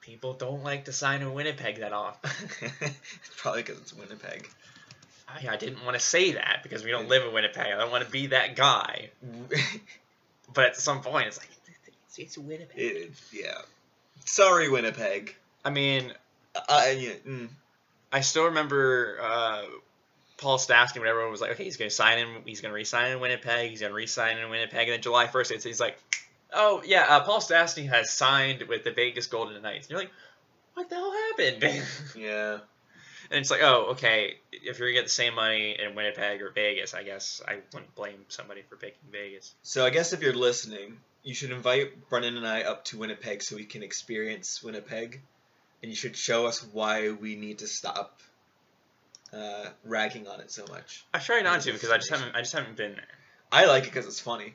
people 0.00 0.34
don't 0.34 0.62
like 0.62 0.84
to 0.86 0.92
sign 0.92 1.22
in 1.22 1.32
Winnipeg 1.34 1.80
that 1.80 1.92
often. 1.92 2.30
it's 2.80 2.94
probably 3.36 3.62
because 3.62 3.78
it's 3.80 3.92
Winnipeg. 3.94 4.48
I, 5.28 5.48
I 5.54 5.56
didn't 5.56 5.82
want 5.84 5.94
to 5.94 6.00
say 6.00 6.32
that 6.32 6.60
because 6.62 6.84
we 6.84 6.90
don't 6.90 7.08
live 7.08 7.24
in 7.26 7.32
Winnipeg. 7.32 7.66
I 7.72 7.78
don't 7.78 7.90
want 7.90 8.04
to 8.04 8.10
be 8.10 8.28
that 8.28 8.56
guy. 8.56 9.10
But 10.54 10.64
at 10.66 10.76
some 10.76 11.00
point, 11.00 11.28
it's 11.28 11.38
like 11.38 11.48
it's, 12.08 12.18
it's 12.18 12.36
Winnipeg. 12.38 12.78
It- 12.78 13.12
yeah. 13.32 13.58
Sorry, 14.26 14.68
Winnipeg. 14.68 15.34
I 15.64 15.70
mean, 15.70 16.12
Uh, 16.54 16.92
yeah, 16.94 17.12
mm. 17.26 17.48
I 18.12 18.20
still 18.20 18.44
remember 18.44 19.18
uh, 19.22 19.62
Paul 20.36 20.58
Stastny 20.58 20.98
when 20.98 21.08
everyone 21.08 21.30
was 21.30 21.40
like, 21.40 21.52
okay, 21.52 21.64
he's 21.64 21.78
going 21.78 21.88
to 21.88 21.94
sign 21.94 22.18
in, 22.18 22.28
he's 22.44 22.60
going 22.60 22.70
to 22.70 22.74
re-sign 22.74 23.12
in 23.12 23.20
Winnipeg, 23.20 23.70
he's 23.70 23.80
going 23.80 23.92
to 23.92 23.96
re-sign 23.96 24.36
in 24.36 24.50
Winnipeg, 24.50 24.88
and 24.88 24.92
then 24.92 25.00
July 25.00 25.26
1st, 25.26 25.52
it's, 25.52 25.64
he's 25.64 25.80
like, 25.80 25.96
oh, 26.54 26.82
yeah, 26.84 27.06
uh, 27.08 27.20
Paul 27.20 27.40
Stastny 27.40 27.88
has 27.88 28.10
signed 28.10 28.62
with 28.62 28.84
the 28.84 28.90
Vegas 28.92 29.26
Golden 29.26 29.60
Knights. 29.62 29.86
And 29.86 29.90
you're 29.90 30.00
like, 30.00 30.12
what 30.74 30.88
the 30.88 30.96
hell 30.96 31.12
happened? 31.12 31.82
Yeah. 32.16 32.58
And 33.30 33.40
it's 33.40 33.50
like, 33.50 33.62
oh, 33.62 33.92
okay, 33.92 34.34
if 34.52 34.78
you're 34.78 34.88
going 34.88 34.94
to 34.96 35.00
get 35.00 35.04
the 35.04 35.10
same 35.10 35.34
money 35.34 35.74
in 35.80 35.94
Winnipeg 35.94 36.42
or 36.42 36.50
Vegas, 36.50 36.92
I 36.92 37.02
guess 37.02 37.40
I 37.48 37.60
wouldn't 37.72 37.94
blame 37.94 38.26
somebody 38.28 38.60
for 38.68 38.76
picking 38.76 39.10
Vegas. 39.10 39.54
So 39.62 39.86
I 39.86 39.90
guess 39.90 40.12
if 40.12 40.20
you're 40.20 40.34
listening, 40.34 40.98
you 41.22 41.34
should 41.34 41.50
invite 41.50 42.10
Brennan 42.10 42.36
and 42.36 42.46
I 42.46 42.62
up 42.62 42.84
to 42.86 42.98
Winnipeg 42.98 43.42
so 43.42 43.56
we 43.56 43.64
can 43.64 43.82
experience 43.82 44.62
Winnipeg, 44.62 45.22
and 45.82 45.90
you 45.90 45.96
should 45.96 46.14
show 46.14 46.46
us 46.46 46.62
why 46.72 47.10
we 47.10 47.36
need 47.36 47.60
to 47.60 47.66
stop 47.66 48.20
uh, 49.32 49.66
ragging 49.84 50.28
on 50.28 50.40
it 50.40 50.50
so 50.50 50.66
much. 50.68 51.04
I 51.14 51.18
try 51.18 51.40
not 51.40 51.62
to 51.62 51.72
because 51.72 51.90
I 51.90 51.96
just 51.96 52.10
haven't, 52.10 52.34
I 52.34 52.40
just 52.40 52.52
haven't 52.52 52.76
been 52.76 52.92
there. 52.92 53.04
I 53.50 53.66
like 53.66 53.84
it 53.84 53.86
because 53.86 54.06
it's 54.06 54.20
funny. 54.20 54.54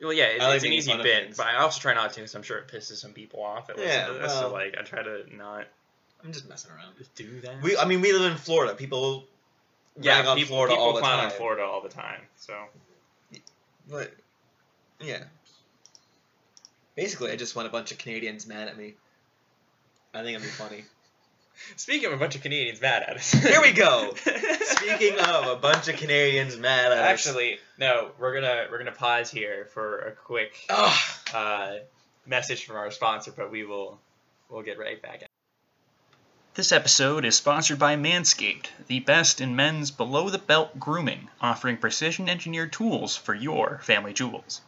Well, 0.00 0.12
yeah, 0.12 0.24
it's, 0.26 0.44
like 0.44 0.56
it's 0.56 0.64
an 0.64 0.72
easy 0.72 0.96
bit, 1.02 1.36
but 1.36 1.46
I 1.46 1.56
also 1.56 1.80
try 1.80 1.94
not 1.94 2.10
to 2.12 2.16
because 2.20 2.34
I'm 2.34 2.42
sure 2.42 2.58
it 2.58 2.68
pisses 2.68 2.96
some 2.96 3.12
people 3.12 3.42
off 3.42 3.68
that 3.68 3.76
listen 3.78 3.90
Yeah, 3.92 4.06
to 4.08 4.12
this. 4.14 4.26
well- 4.28 4.40
so 4.42 4.52
like, 4.52 4.76
I 4.78 4.82
try 4.82 5.02
to 5.02 5.24
not 5.34 5.66
I'm 6.24 6.32
just 6.32 6.48
messing 6.48 6.70
around. 6.72 6.94
do 7.14 7.40
that. 7.42 7.62
We, 7.62 7.76
I 7.76 7.84
mean, 7.84 8.00
we 8.00 8.12
live 8.12 8.30
in 8.30 8.36
Florida. 8.38 8.74
People 8.74 9.24
yeah, 10.00 10.18
rag 10.18 10.26
on 10.26 10.36
people, 10.36 10.56
Florida 10.56 10.74
people 10.74 10.84
all 10.86 10.94
the 10.94 11.00
clown 11.00 11.18
on 11.20 11.28
time. 11.30 11.38
Florida 11.38 11.62
all 11.62 11.80
the 11.82 11.88
time. 11.88 12.20
So 12.36 12.54
But 13.88 14.12
yeah. 15.00 15.24
Basically, 16.96 17.30
I 17.30 17.36
just 17.36 17.54
want 17.54 17.68
a 17.68 17.70
bunch 17.70 17.92
of 17.92 17.98
Canadians 17.98 18.46
mad 18.46 18.68
at 18.68 18.76
me. 18.78 18.94
I 20.14 20.22
think 20.22 20.36
it'd 20.36 20.42
be 20.42 20.48
funny. 20.48 20.84
Speaking 21.76 22.06
of 22.06 22.12
a 22.12 22.16
bunch 22.16 22.36
of 22.36 22.42
Canadians 22.42 22.80
mad 22.80 23.02
at 23.02 23.16
us, 23.16 23.32
Here 23.32 23.60
we 23.60 23.72
go. 23.72 24.14
Speaking 24.60 25.18
of 25.18 25.46
a 25.46 25.56
bunch 25.56 25.88
of 25.88 25.96
Canadians 25.96 26.56
mad 26.56 26.92
at 26.92 26.98
us. 26.98 27.04
actually, 27.04 27.58
no, 27.78 28.10
we're 28.18 28.34
gonna 28.34 28.66
we're 28.70 28.78
gonna 28.78 28.92
pause 28.92 29.30
here 29.30 29.66
for 29.72 29.98
a 30.00 30.12
quick 30.12 30.54
uh, 30.68 31.76
message 32.26 32.64
from 32.64 32.76
our 32.76 32.90
sponsor, 32.90 33.32
but 33.36 33.50
we 33.50 33.64
will 33.64 34.00
we'll 34.48 34.62
get 34.62 34.78
right 34.78 35.00
back. 35.00 35.22
At 35.22 35.28
This 36.54 36.72
episode 36.72 37.24
is 37.24 37.36
sponsored 37.36 37.78
by 37.78 37.96
Manscaped, 37.96 38.68
the 38.86 39.00
best 39.00 39.40
in 39.40 39.56
men's 39.56 39.90
below 39.90 40.30
the 40.30 40.38
belt 40.38 40.78
grooming, 40.78 41.28
offering 41.40 41.78
precision 41.78 42.28
engineered 42.28 42.72
tools 42.72 43.16
for 43.16 43.34
your 43.34 43.80
family 43.82 44.12
jewels. 44.12 44.60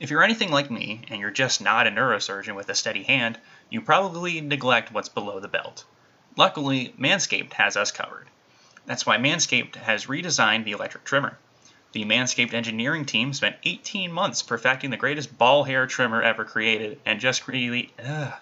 If 0.00 0.10
you're 0.10 0.22
anything 0.22 0.52
like 0.52 0.70
me 0.70 1.02
and 1.08 1.20
you're 1.20 1.30
just 1.30 1.60
not 1.60 1.88
a 1.88 1.90
neurosurgeon 1.90 2.54
with 2.54 2.68
a 2.68 2.74
steady 2.74 3.02
hand, 3.02 3.38
you 3.70 3.80
probably 3.80 4.40
neglect 4.40 4.92
what's 4.92 5.08
below 5.08 5.40
the 5.40 5.48
belt. 5.48 5.84
Luckily, 6.38 6.94
Manscaped 6.96 7.54
has 7.54 7.76
us 7.76 7.90
covered. 7.90 8.28
That's 8.86 9.04
why 9.04 9.16
Manscaped 9.16 9.74
has 9.74 10.06
redesigned 10.06 10.62
the 10.62 10.70
electric 10.70 11.02
trimmer. 11.02 11.36
The 11.90 12.04
Manscaped 12.04 12.54
engineering 12.54 13.06
team 13.06 13.34
spent 13.34 13.56
18 13.64 14.12
months 14.12 14.40
perfecting 14.40 14.90
the 14.90 14.96
greatest 14.96 15.36
ball 15.36 15.64
hair 15.64 15.88
trimmer 15.88 16.22
ever 16.22 16.44
created 16.44 17.00
and 17.04 17.18
just 17.18 17.48
really. 17.48 17.92
Ugh. 17.98 18.34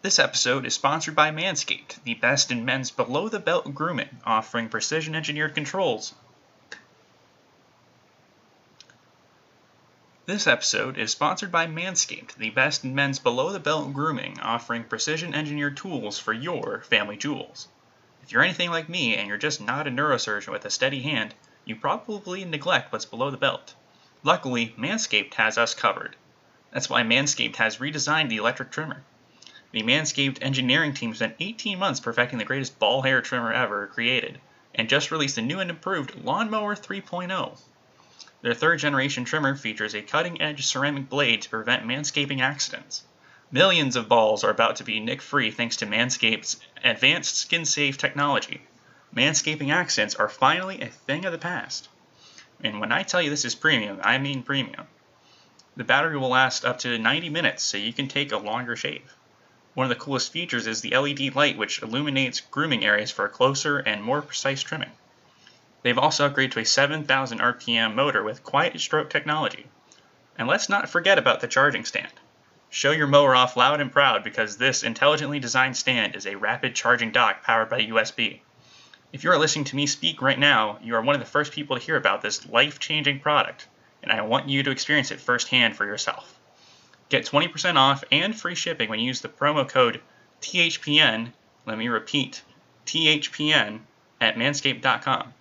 This 0.00 0.18
episode 0.18 0.64
is 0.64 0.72
sponsored 0.72 1.14
by 1.14 1.30
Manscaped, 1.30 2.02
the 2.04 2.14
best 2.14 2.50
in 2.50 2.64
men's 2.64 2.90
below 2.90 3.28
the 3.28 3.38
belt 3.38 3.74
grooming, 3.74 4.20
offering 4.24 4.70
precision 4.70 5.14
engineered 5.14 5.54
controls. 5.54 6.14
This 10.26 10.48
episode 10.48 10.98
is 10.98 11.12
sponsored 11.12 11.52
by 11.52 11.68
Manscaped, 11.68 12.34
the 12.34 12.50
best 12.50 12.82
in 12.82 12.96
men's 12.96 13.20
below 13.20 13.52
the 13.52 13.60
belt 13.60 13.92
grooming, 13.92 14.40
offering 14.40 14.82
precision 14.82 15.32
engineered 15.32 15.76
tools 15.76 16.18
for 16.18 16.32
your 16.32 16.80
family 16.80 17.16
jewels. 17.16 17.68
If 18.24 18.32
you're 18.32 18.42
anything 18.42 18.70
like 18.70 18.88
me 18.88 19.14
and 19.14 19.28
you're 19.28 19.36
just 19.36 19.60
not 19.60 19.86
a 19.86 19.90
neurosurgeon 19.90 20.50
with 20.50 20.64
a 20.64 20.70
steady 20.70 21.02
hand, 21.02 21.36
you 21.64 21.76
probably 21.76 22.44
neglect 22.44 22.92
what's 22.92 23.04
below 23.04 23.30
the 23.30 23.36
belt. 23.36 23.76
Luckily, 24.24 24.74
Manscaped 24.76 25.34
has 25.34 25.56
us 25.58 25.74
covered. 25.74 26.16
That's 26.72 26.90
why 26.90 27.04
Manscaped 27.04 27.54
has 27.58 27.76
redesigned 27.76 28.28
the 28.28 28.38
electric 28.38 28.72
trimmer. 28.72 29.04
The 29.70 29.84
Manscaped 29.84 30.38
engineering 30.42 30.92
team 30.92 31.14
spent 31.14 31.36
18 31.38 31.78
months 31.78 32.00
perfecting 32.00 32.38
the 32.40 32.44
greatest 32.44 32.80
ball 32.80 33.02
hair 33.02 33.22
trimmer 33.22 33.52
ever 33.52 33.86
created, 33.86 34.40
and 34.74 34.88
just 34.88 35.12
released 35.12 35.38
a 35.38 35.42
new 35.42 35.60
and 35.60 35.70
improved 35.70 36.16
Lawnmower 36.16 36.74
3.0. 36.74 37.60
Their 38.42 38.54
third 38.54 38.78
generation 38.78 39.24
trimmer 39.24 39.56
features 39.56 39.94
a 39.94 40.02
cutting 40.02 40.40
edge 40.40 40.64
ceramic 40.66 41.08
blade 41.08 41.42
to 41.42 41.50
prevent 41.50 41.84
manscaping 41.84 42.40
accidents. 42.40 43.02
Millions 43.50 43.96
of 43.96 44.08
balls 44.08 44.42
are 44.42 44.50
about 44.50 44.76
to 44.76 44.84
be 44.84 45.00
nick 45.00 45.20
free 45.20 45.50
thanks 45.50 45.76
to 45.76 45.86
Manscaped's 45.86 46.58
advanced 46.82 47.36
skin 47.36 47.64
safe 47.64 47.98
technology. 47.98 48.62
Manscaping 49.14 49.72
accidents 49.72 50.14
are 50.14 50.28
finally 50.28 50.80
a 50.80 50.88
thing 50.88 51.24
of 51.24 51.32
the 51.32 51.38
past. 51.38 51.88
And 52.62 52.80
when 52.80 52.90
I 52.92 53.02
tell 53.02 53.20
you 53.20 53.30
this 53.30 53.44
is 53.44 53.54
premium, 53.54 54.00
I 54.02 54.18
mean 54.18 54.42
premium. 54.42 54.86
The 55.76 55.84
battery 55.84 56.16
will 56.16 56.30
last 56.30 56.64
up 56.64 56.78
to 56.80 56.98
90 56.98 57.28
minutes, 57.28 57.62
so 57.62 57.76
you 57.76 57.92
can 57.92 58.08
take 58.08 58.32
a 58.32 58.38
longer 58.38 58.76
shave. 58.76 59.14
One 59.74 59.84
of 59.84 59.90
the 59.90 60.02
coolest 60.02 60.32
features 60.32 60.66
is 60.66 60.80
the 60.80 60.96
LED 60.96 61.34
light, 61.34 61.58
which 61.58 61.82
illuminates 61.82 62.40
grooming 62.40 62.84
areas 62.84 63.10
for 63.10 63.26
a 63.26 63.28
closer 63.28 63.78
and 63.78 64.02
more 64.02 64.22
precise 64.22 64.62
trimming. 64.62 64.92
They've 65.86 65.96
also 65.96 66.28
upgraded 66.28 66.50
to 66.50 66.58
a 66.58 66.64
7,000 66.64 67.38
RPM 67.38 67.94
motor 67.94 68.24
with 68.24 68.42
quiet 68.42 68.80
stroke 68.80 69.08
technology. 69.08 69.66
And 70.36 70.48
let's 70.48 70.68
not 70.68 70.88
forget 70.88 71.16
about 71.16 71.38
the 71.38 71.46
charging 71.46 71.84
stand. 71.84 72.12
Show 72.68 72.90
your 72.90 73.06
mower 73.06 73.36
off 73.36 73.56
loud 73.56 73.80
and 73.80 73.92
proud 73.92 74.24
because 74.24 74.56
this 74.56 74.82
intelligently 74.82 75.38
designed 75.38 75.76
stand 75.76 76.16
is 76.16 76.26
a 76.26 76.34
rapid 76.34 76.74
charging 76.74 77.12
dock 77.12 77.44
powered 77.44 77.68
by 77.68 77.82
USB. 77.82 78.40
If 79.12 79.22
you 79.22 79.30
are 79.30 79.38
listening 79.38 79.66
to 79.66 79.76
me 79.76 79.86
speak 79.86 80.20
right 80.20 80.40
now, 80.40 80.80
you 80.82 80.96
are 80.96 81.02
one 81.02 81.14
of 81.14 81.20
the 81.20 81.30
first 81.30 81.52
people 81.52 81.78
to 81.78 81.82
hear 81.84 81.94
about 81.94 82.20
this 82.20 82.48
life 82.48 82.80
changing 82.80 83.20
product, 83.20 83.68
and 84.02 84.10
I 84.10 84.22
want 84.22 84.48
you 84.48 84.64
to 84.64 84.72
experience 84.72 85.12
it 85.12 85.20
firsthand 85.20 85.76
for 85.76 85.86
yourself. 85.86 86.34
Get 87.10 87.26
20% 87.26 87.76
off 87.76 88.02
and 88.10 88.36
free 88.36 88.56
shipping 88.56 88.90
when 88.90 88.98
you 88.98 89.06
use 89.06 89.20
the 89.20 89.28
promo 89.28 89.68
code 89.68 90.00
THPN. 90.42 91.30
Let 91.64 91.78
me 91.78 91.86
repeat 91.86 92.42
THPN 92.86 93.82
at 94.20 94.34
manscaped.com. 94.34 95.32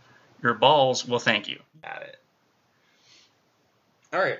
Your 0.45 0.53
balls 0.53 1.07
will 1.07 1.17
thank 1.17 1.47
you. 1.47 1.59
At 1.83 2.03
it. 2.03 2.19
All 4.13 4.19
right. 4.19 4.37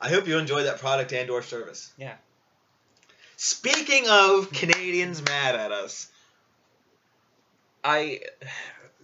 I 0.00 0.08
hope 0.08 0.28
you 0.28 0.38
enjoy 0.38 0.62
that 0.62 0.78
product 0.78 1.12
and 1.12 1.28
or 1.28 1.42
service. 1.42 1.92
Yeah. 1.98 2.14
Speaking 3.36 4.04
of 4.08 4.52
Canadians 4.52 5.20
mad 5.24 5.56
at 5.56 5.72
us, 5.72 6.06
I 7.82 8.20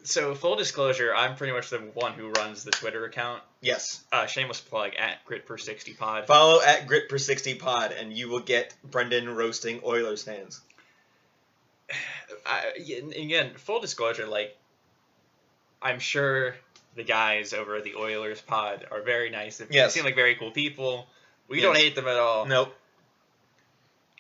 so 0.05 0.37
full 0.37 0.55
disclosure, 0.55 1.13
I'm 1.13 1.35
pretty 1.35 1.53
much 1.53 1.69
the 1.71 1.79
one 1.95 2.13
who 2.13 2.31
runs 2.31 2.63
the 2.63 2.71
Twitter 2.71 3.05
account. 3.07 3.43
yes, 3.61 4.01
Uh, 4.13 4.27
shameless 4.27 4.61
plug 4.61 4.93
at 4.95 5.25
Grit 5.25 5.47
per 5.47 5.59
sixty 5.59 5.95
Pod. 5.95 6.29
follow 6.29 6.63
at 6.63 6.87
Grit 6.87 7.09
per 7.09 7.19
60 7.19 7.57
Pod 7.57 7.91
and 7.91 8.13
you 8.17 8.29
will 8.29 8.39
get 8.41 8.73
Brendan 8.85 9.29
roasting 9.35 9.81
Oilers 9.85 10.23
fans. 10.23 10.61
I, 12.47 12.67
again, 13.17 13.55
full 13.57 13.81
disclosure, 13.81 14.27
like 14.29 14.57
I'm 15.83 15.99
sure 15.99 16.55
the 16.97 17.05
guys 17.05 17.53
over 17.53 17.77
at 17.77 17.85
the 17.85 17.95
Oilers 17.97 18.41
Pod 18.41 18.87
are 18.91 19.03
very 19.03 19.31
nice. 19.31 19.59
They 19.59 19.67
Yes. 19.71 19.95
seem 19.95 20.05
like 20.05 20.15
very 20.15 20.35
cool 20.37 20.51
people. 20.51 21.09
We 21.49 21.57
Yes. 21.59 21.65
don't 21.65 21.77
hate 21.77 21.95
them 21.95 22.07
at 22.09 22.17
all. 22.17 22.47
Nope. 22.47 22.77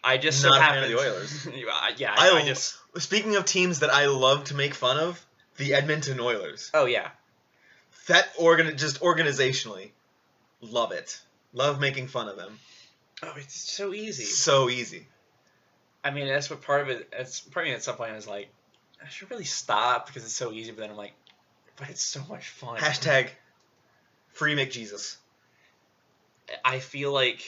I 0.02 0.16
just 0.16 0.42
Not 0.42 0.54
so 0.54 0.56
a 0.56 0.60
fan 0.60 0.70
of 0.70 0.84
happen 0.84 0.90
the 0.96 0.98
Oilers. 0.98 1.46
yeah, 1.98 2.14
I, 2.16 2.30
I 2.30 2.44
just 2.46 2.76
speaking 2.98 3.36
of 3.36 3.44
teams 3.44 3.80
that 3.80 3.90
I 3.90 4.06
love 4.06 4.44
to 4.44 4.54
make 4.54 4.74
fun 4.74 4.98
of, 4.98 5.24
the 5.56 5.74
Edmonton 5.74 6.18
Oilers. 6.20 6.70
oh 6.72 6.86
yeah, 6.86 7.10
That 8.06 8.26
organ 8.38 8.78
just 8.78 9.00
organizationally, 9.00 9.90
love 10.62 10.92
it. 10.92 11.20
Love 11.52 11.80
making 11.80 12.08
fun 12.08 12.28
of 12.28 12.36
them. 12.36 12.58
oh 13.22 13.34
it's 13.36 13.54
so 13.60 13.92
easy. 13.92 14.24
So 14.24 14.70
easy. 14.70 15.06
I 16.02 16.10
mean, 16.12 16.28
that's 16.28 16.48
what 16.48 16.62
part 16.62 16.80
of 16.80 16.88
it. 16.88 17.06
It's 17.12 17.40
part 17.40 17.66
of 17.66 17.70
me 17.70 17.74
at 17.74 17.82
some 17.82 17.96
point 17.96 18.12
I 18.12 18.16
was 18.16 18.26
like, 18.26 18.48
I 19.04 19.08
should 19.10 19.30
really 19.30 19.44
stop 19.44 20.06
because 20.06 20.24
it's 20.24 20.32
so 20.34 20.50
easy. 20.50 20.70
But 20.70 20.80
then 20.80 20.90
I'm 20.90 20.96
like, 20.96 21.12
but 21.80 21.90
it's 21.90 22.04
so 22.04 22.22
much 22.28 22.48
fun. 22.48 22.78
Hashtag 22.78 23.30
free 24.34 24.54
McJesus. 24.54 25.16
I 26.64 26.78
feel 26.78 27.12
like 27.12 27.42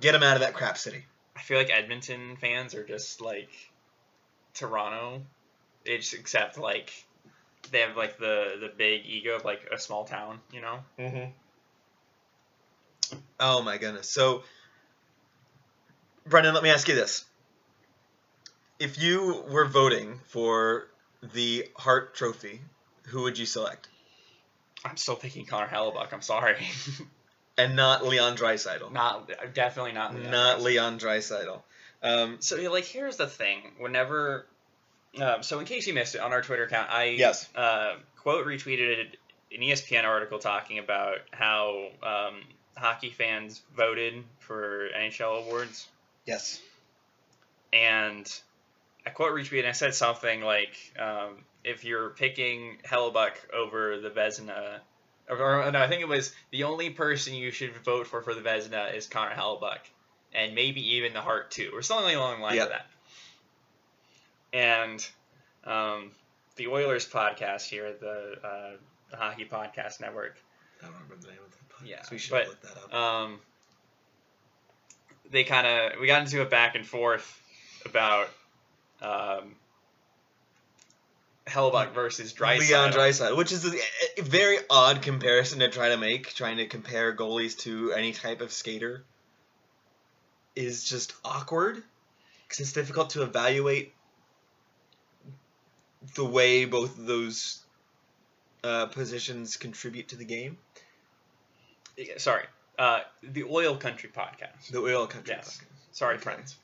Get 0.00 0.14
him 0.14 0.22
out 0.22 0.34
of 0.34 0.40
that 0.40 0.54
crap 0.54 0.78
city. 0.78 1.04
I 1.36 1.40
feel 1.40 1.58
like 1.58 1.70
Edmonton 1.70 2.36
fans 2.36 2.74
are 2.74 2.84
just 2.84 3.20
like 3.20 3.50
Toronto. 4.54 5.22
They 5.84 5.98
just 5.98 6.14
accept 6.14 6.58
like 6.58 6.92
they 7.70 7.80
have 7.80 7.96
like 7.96 8.18
the 8.18 8.56
the 8.60 8.68
big 8.74 9.04
ego 9.04 9.36
of 9.36 9.44
like 9.44 9.68
a 9.70 9.78
small 9.78 10.04
town, 10.04 10.40
you 10.52 10.62
know. 10.62 10.80
Mm-hmm. 10.98 11.30
Oh 13.38 13.62
my 13.62 13.76
goodness. 13.76 14.10
So 14.10 14.42
Brendan, 16.26 16.54
let 16.54 16.62
me 16.62 16.70
ask 16.70 16.88
you 16.88 16.94
this: 16.94 17.24
If 18.78 18.98
you 19.02 19.44
were 19.50 19.66
voting 19.66 20.18
for 20.28 20.88
the 21.34 21.68
Hart 21.76 22.14
Trophy, 22.14 22.62
who 23.10 23.22
would 23.22 23.38
you 23.38 23.46
select? 23.46 23.88
I'm 24.84 24.96
still 24.96 25.16
picking 25.16 25.44
Connor 25.46 25.66
Hellebuyck. 25.68 26.12
I'm 26.12 26.22
sorry. 26.22 26.56
And 27.58 27.76
not 27.76 28.02
Leon 28.06 28.36
Draisaitl. 28.38 28.90
not 28.90 29.30
definitely 29.52 29.92
not. 29.92 30.14
Leon 30.14 30.30
Not 30.30 30.58
Draisaitl. 30.60 30.62
Leon 30.62 30.98
Draisaitl. 30.98 31.62
Um, 32.02 32.36
So 32.40 32.56
like, 32.72 32.84
here's 32.86 33.16
the 33.18 33.26
thing. 33.26 33.72
Whenever, 33.78 34.46
um, 35.20 35.42
so 35.42 35.58
in 35.58 35.66
case 35.66 35.86
you 35.86 35.92
missed 35.92 36.14
it 36.14 36.22
on 36.22 36.32
our 36.32 36.40
Twitter 36.40 36.64
account, 36.64 36.88
I 36.90 37.04
Yes. 37.18 37.46
uh, 37.54 37.96
quote 38.16 38.46
retweeted 38.46 39.08
an 39.52 39.60
ESPN 39.60 40.04
article 40.04 40.38
talking 40.38 40.78
about 40.78 41.18
how 41.32 41.88
um, 42.02 42.40
hockey 42.78 43.10
fans 43.10 43.60
voted 43.76 44.24
for 44.38 44.88
NHL 44.98 45.44
awards, 45.46 45.86
yes. 46.24 46.60
and 47.74 48.26
I 49.04 49.10
quote 49.10 49.32
retweeted 49.32 49.60
and 49.60 49.68
I 49.68 49.72
said 49.72 49.94
something 49.94 50.40
like, 50.40 50.74
um, 50.98 51.36
if 51.64 51.84
you're 51.84 52.10
picking 52.10 52.78
Hellebuyck 52.84 53.34
over 53.52 53.98
the 53.98 54.10
Vezina. 54.10 54.78
Or, 55.28 55.36
or, 55.62 55.70
no, 55.70 55.80
I 55.80 55.86
think 55.88 56.00
it 56.02 56.08
was 56.08 56.32
the 56.50 56.64
only 56.64 56.90
person 56.90 57.34
you 57.34 57.50
should 57.50 57.74
vote 57.84 58.06
for 58.06 58.22
for 58.22 58.34
the 58.34 58.40
Vezina 58.40 58.94
is 58.94 59.06
Connor 59.06 59.34
Hellebuyck, 59.34 59.78
and 60.34 60.54
maybe 60.54 60.96
even 60.96 61.12
the 61.12 61.20
Hart 61.20 61.50
too, 61.50 61.70
or 61.72 61.82
something 61.82 62.14
along 62.16 62.38
the 62.38 62.42
lines 62.42 62.56
Yep. 62.56 62.64
of 62.66 62.72
that. 62.72 62.86
And 64.52 65.08
um, 65.64 66.10
the 66.56 66.66
Oilers 66.68 67.08
podcast 67.08 67.68
here 67.68 67.86
at 67.86 68.00
the, 68.00 68.34
uh, 68.42 68.70
the 69.10 69.16
Hockey 69.16 69.44
Podcast 69.44 70.00
Network, 70.00 70.36
I 70.82 70.86
don't 70.86 70.94
remember 70.94 71.16
the 71.20 71.28
name 71.28 71.38
of 71.44 71.52
the 71.52 71.74
podcast. 71.84 71.88
Yeah, 71.88 72.02
we 72.10 72.18
should 72.18 72.30
but- 72.32 72.48
look 72.48 72.60
that 72.62 72.76
up. 72.92 72.94
um, 72.94 73.38
they 75.30 75.44
kind 75.44 75.66
of 75.66 76.00
we 76.00 76.08
got 76.08 76.22
into 76.22 76.42
a 76.42 76.44
back 76.46 76.74
and 76.74 76.84
forth 76.84 77.40
about 77.84 78.28
um, 79.00 79.54
Hellebuyck 81.50 81.92
versus 81.92 82.32
Draisaitl. 82.32 82.58
Leon 82.60 82.92
Draisaitl, 82.92 83.36
which 83.36 83.52
is 83.52 83.64
a, 83.64 83.76
a 84.18 84.22
very 84.22 84.58
odd 84.70 85.02
comparison 85.02 85.58
to 85.60 85.68
try 85.68 85.88
to 85.90 85.96
make, 85.96 86.32
trying 86.34 86.56
to 86.58 86.66
compare 86.66 87.14
goalies 87.14 87.58
to 87.60 87.92
any 87.92 88.12
type 88.12 88.40
of 88.40 88.52
skater, 88.52 89.04
is 90.56 90.84
just 90.84 91.12
awkward 91.24 91.82
because 92.44 92.60
it's 92.60 92.72
difficult 92.72 93.10
to 93.10 93.22
evaluate 93.22 93.92
the 96.14 96.24
way 96.24 96.64
both 96.64 96.98
of 96.98 97.06
those 97.06 97.60
uh, 98.64 98.86
positions 98.86 99.56
contribute 99.56 100.08
to 100.08 100.16
the 100.16 100.24
game. 100.24 100.58
Yeah, 101.96 102.14
Sorry, 102.16 102.44
uh, 102.78 103.00
the 103.22 103.44
Oil 103.44 103.76
Country 103.76 104.10
podcast. 104.14 104.70
The 104.70 104.78
oil 104.80 105.06
country. 105.06 105.34
Yes. 105.36 105.58
podcast. 105.58 105.96
Sorry, 105.96 106.14
Okay. 106.14 106.22
friends. 106.22 106.56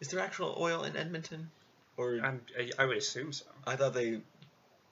Is 0.00 0.08
there 0.08 0.20
actual 0.20 0.56
oil 0.58 0.84
in 0.84 0.96
Edmonton, 0.96 1.50
or 2.00 2.20
I'm, 2.22 2.40
I, 2.58 2.70
I 2.78 2.84
would 2.86 2.96
assume 2.96 3.32
so. 3.32 3.44
I 3.66 3.76
thought 3.76 3.94
they 3.94 4.20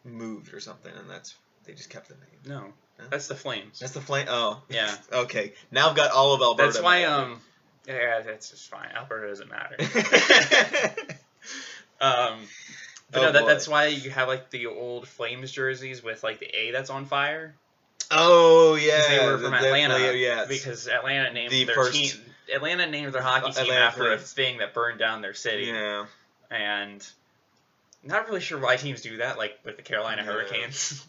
moved 0.04 0.52
or 0.54 0.60
something, 0.60 0.92
and 0.98 1.08
that's 1.08 1.34
they 1.64 1.72
just 1.74 1.90
kept 1.90 2.08
the 2.08 2.14
name. 2.14 2.40
No, 2.46 2.60
Huh? 2.98 3.06
that's 3.10 3.28
the 3.28 3.34
Flames. 3.34 3.78
That's 3.78 3.92
the 3.92 4.00
flame. 4.00 4.26
Oh, 4.28 4.60
Yeah. 4.68 4.94
okay, 5.12 5.52
now 5.70 5.90
I've 5.90 5.96
got 5.96 6.10
all 6.12 6.34
of 6.34 6.42
Alberta. 6.42 6.72
That's 6.72 6.82
why. 6.82 7.04
Um, 7.04 7.40
yeah, 7.86 8.20
that's 8.24 8.50
just 8.50 8.68
fine. 8.68 8.88
Alberta 8.94 9.28
doesn't 9.28 9.50
matter. 9.50 9.76
um, 12.00 12.38
but 13.10 13.20
Oh, 13.20 13.22
no, 13.22 13.32
that, 13.32 13.42
boy. 13.42 13.48
that's 13.48 13.68
why 13.68 13.86
you 13.86 14.10
have 14.10 14.28
like 14.28 14.50
the 14.50 14.66
old 14.66 15.08
Flames 15.08 15.50
jerseys 15.50 16.02
with 16.02 16.22
like 16.22 16.40
the 16.40 16.46
A 16.54 16.70
that's 16.72 16.90
on 16.90 17.06
fire. 17.06 17.54
oh 18.10 18.74
yeah, 18.76 19.02
they 19.08 19.26
were 19.26 19.38
from 19.38 19.52
the- 19.52 19.58
the- 19.58 19.66
Atlanta. 19.66 20.12
yeah, 20.16 20.44
because 20.48 20.88
Atlanta 20.88 21.32
named 21.32 21.52
The 21.52 21.64
their 21.64 21.74
first- 21.74 21.94
team. 21.94 22.10
Atlanta 22.54 22.86
named 22.86 23.12
their 23.12 23.20
hockey 23.22 23.52
team 23.52 23.64
Atlanta 23.64 23.84
after 23.84 24.12
a 24.12 24.16
Flames. 24.16 24.32
thing 24.32 24.58
that 24.58 24.72
burned 24.72 24.98
down 24.98 25.20
their 25.20 25.34
city, 25.34 25.64
yeah. 25.64 26.06
And 26.50 27.06
not 28.02 28.26
really 28.28 28.40
sure 28.40 28.58
why 28.58 28.76
teams 28.76 29.00
do 29.02 29.18
that. 29.18 29.38
Like 29.38 29.58
with 29.64 29.76
the 29.76 29.82
Carolina 29.82 30.22
Yeah. 30.24 30.32
Hurricanes, 30.32 31.06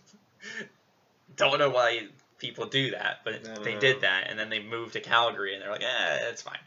don't 1.36 1.60
know 1.60 1.70
why 1.70 2.08
people 2.40 2.66
do 2.66 2.92
that, 2.92 3.20
but 3.24 3.44
don't 3.44 3.64
they 3.64 3.74
know. 3.76 3.80
did 3.80 4.02
that, 4.02 4.28
and 4.30 4.38
then 4.40 4.50
they 4.50 4.60
moved 4.62 4.94
to 4.94 5.02
Calgary, 5.02 5.54
and 5.54 5.62
they're 5.62 5.72
like, 5.72 5.84
eh, 5.84 6.18
it's 6.30 6.42
fine. 6.42 6.60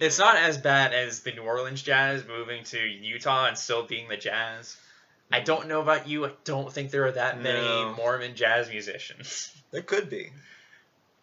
It's 0.00 0.18
not 0.18 0.36
as 0.36 0.58
bad 0.58 0.92
as 0.92 1.20
the 1.20 1.32
New 1.32 1.42
Orleans 1.42 1.80
Jazz 1.82 2.24
moving 2.26 2.64
to 2.64 2.78
Utah 2.80 3.46
and 3.46 3.56
still 3.56 3.84
being 3.84 4.08
the 4.08 4.16
Jazz. 4.16 4.76
I 5.32 5.40
don't 5.40 5.68
know 5.68 5.80
about 5.80 6.08
you. 6.08 6.26
I 6.26 6.30
don't 6.44 6.70
think 6.72 6.90
there 6.90 7.06
are 7.06 7.12
that 7.12 7.40
many 7.40 7.58
No. 7.60 7.94
Mormon 7.96 8.34
jazz 8.36 8.68
musicians. 8.68 9.50
There 9.70 9.82
could 9.82 10.08
be, 10.08 10.30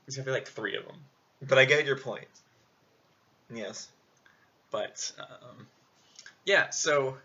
There's 0.06 0.20
I 0.20 0.24
feel 0.24 0.34
like 0.34 0.48
three 0.48 0.76
of 0.76 0.86
them. 0.86 0.98
but 1.42 1.58
I 1.58 1.64
get 1.64 1.86
your 1.86 1.96
point. 1.98 2.28
Yes. 3.54 3.88
But 4.72 5.10
um, 5.20 5.68
yeah, 6.46 6.70
so 6.70 7.18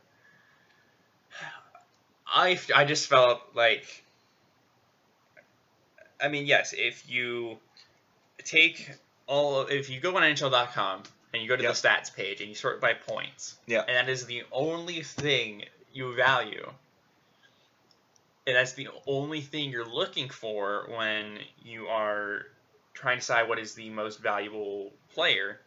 I 2.26 2.58
I 2.74 2.84
just 2.84 3.08
felt 3.08 3.40
like 3.54 4.04
I 6.20 6.28
mean 6.28 6.46
yes, 6.46 6.74
if 6.76 7.08
you 7.08 7.58
take 8.44 8.90
all 9.26 9.60
of, 9.60 9.70
if 9.70 9.90
you 9.90 10.00
go 10.00 10.16
on 10.16 10.22
NHL.com 10.22 11.02
and 11.32 11.42
you 11.42 11.48
go 11.48 11.56
to 11.56 11.62
Yep. 11.62 11.74
the 11.74 11.88
stats 11.88 12.14
page 12.14 12.40
and 12.40 12.48
you 12.48 12.54
sort 12.54 12.80
by 12.80 12.94
points, 12.94 13.56
Yeah. 13.66 13.80
and 13.86 13.96
that 13.96 14.08
is 14.08 14.26
the 14.26 14.44
only 14.52 15.02
thing 15.02 15.64
you 15.92 16.14
value. 16.14 16.70
And 18.46 18.54
that's 18.54 18.74
the 18.74 18.88
only 19.08 19.40
thing 19.40 19.70
you're 19.70 19.84
looking 19.88 20.28
for 20.28 20.86
when 20.96 21.40
you 21.64 21.88
are 21.88 22.42
trying 22.94 23.16
to 23.16 23.20
decide 23.20 23.48
what 23.48 23.58
is 23.58 23.74
the 23.74 23.90
most 23.90 24.20
valuable 24.20 24.92
player. 25.14 25.58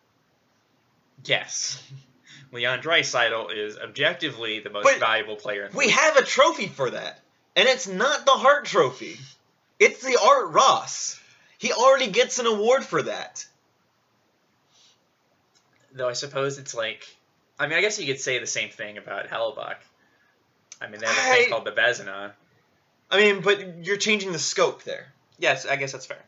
Yes. 1.25 1.83
Leon 2.51 2.81
Draisaitl 2.81 3.53
is 3.55 3.77
objectively 3.77 4.59
the 4.59 4.69
most 4.69 4.83
But 4.83 4.99
valuable 4.99 5.35
player 5.35 5.65
in 5.65 5.71
the 5.71 5.77
We 5.77 5.85
league. 5.85 5.93
have 5.95 6.17
a 6.17 6.23
trophy 6.23 6.67
for 6.67 6.89
that, 6.89 7.19
and 7.55 7.67
it's 7.69 7.87
not 7.87 8.25
the 8.25 8.31
Hart 8.31 8.65
Trophy. 8.65 9.17
It's 9.77 10.01
the 10.03 10.17
Art 10.21 10.49
Ross. 10.51 11.19
He 11.57 11.71
already 11.73 12.07
gets 12.07 12.39
an 12.39 12.47
award 12.47 12.83
for 12.83 13.03
that. 13.03 13.45
Though 15.93 16.09
I 16.09 16.13
suppose 16.13 16.57
it's 16.57 16.73
like, 16.73 17.07
I 17.59 17.67
mean, 17.67 17.77
I 17.77 17.81
guess 17.81 17.99
you 17.99 18.05
could 18.07 18.21
say 18.21 18.39
the 18.39 18.47
same 18.47 18.69
thing 18.69 18.97
about 18.97 19.27
Hellebuyck. 19.27 19.75
I 20.81 20.87
mean, 20.87 21.01
they 21.01 21.07
have 21.07 21.17
a 21.17 21.21
I- 21.31 21.35
thing 21.35 21.49
called 21.49 21.65
the 21.65 21.71
Vezina. 21.71 22.31
I 23.11 23.17
mean, 23.17 23.41
but 23.41 23.83
you're 23.85 23.97
changing 23.97 24.31
the 24.31 24.39
scope 24.39 24.83
there. 24.83 25.07
Yes, 25.39 25.65
I 25.65 25.75
guess 25.77 25.91
that's 25.91 26.05
fair. 26.05 26.23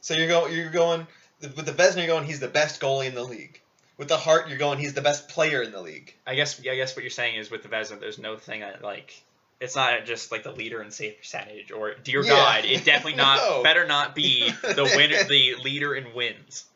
So 0.00 0.14
you're 0.14 0.28
going, 0.28 0.54
you're 0.54 0.70
going 0.70 1.06
with 1.40 1.66
the 1.66 1.72
Vezina. 1.72 1.98
You're 1.98 2.06
going. 2.06 2.24
He's 2.24 2.40
the 2.40 2.48
best 2.48 2.80
goalie 2.80 3.06
in 3.06 3.14
the 3.14 3.24
league. 3.24 3.60
With 3.98 4.08
the 4.08 4.16
Hart, 4.18 4.48
you're 4.48 4.58
going. 4.58 4.78
He's 4.78 4.92
the 4.94 5.00
best 5.00 5.28
player 5.28 5.62
in 5.62 5.72
the 5.72 5.80
league. 5.80 6.14
I 6.26 6.34
guess 6.34 6.60
I 6.60 6.76
guess 6.76 6.94
what 6.94 7.02
you're 7.02 7.10
saying 7.10 7.36
is 7.36 7.50
with 7.50 7.62
the 7.62 7.68
Vezina, 7.68 7.98
there's 8.00 8.18
no 8.18 8.36
thing 8.36 8.60
that, 8.60 8.82
like 8.82 9.22
it's 9.58 9.74
not 9.74 10.04
just 10.04 10.30
like 10.30 10.42
the 10.42 10.52
leader 10.52 10.82
in 10.82 10.90
save 10.90 11.16
percentage 11.18 11.72
or 11.72 11.94
dear 11.94 12.22
Yeah. 12.22 12.30
God, 12.30 12.64
it 12.66 12.84
definitely 12.84 13.14
not 13.22 13.38
No. 13.38 13.62
better 13.62 13.86
not 13.86 14.14
be 14.14 14.50
the 14.62 14.84
winner, 14.96 15.24
the 15.24 15.54
leader 15.64 15.94
in 15.94 16.12
wins. 16.14 16.66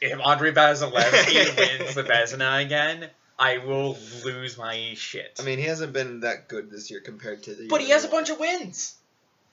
If 0.00 0.18
Andrei 0.18 0.50
Vasilevskiy 0.50 1.56
wins 1.80 1.94
the 1.94 2.02
Vezina 2.02 2.60
again, 2.64 3.08
I 3.38 3.58
will 3.58 3.96
lose 4.24 4.58
my 4.58 4.94
shit. 4.96 5.36
I 5.40 5.44
mean, 5.44 5.60
he 5.60 5.64
hasn't 5.66 5.92
been 5.92 6.20
that 6.20 6.48
good 6.48 6.68
this 6.68 6.90
year 6.90 6.98
compared 7.00 7.44
to 7.44 7.54
the. 7.54 7.68
but 7.68 7.80
he 7.80 7.90
has 7.90 8.04
a 8.04 8.08
bunch 8.08 8.28
of 8.30 8.40
wins. 8.40 8.96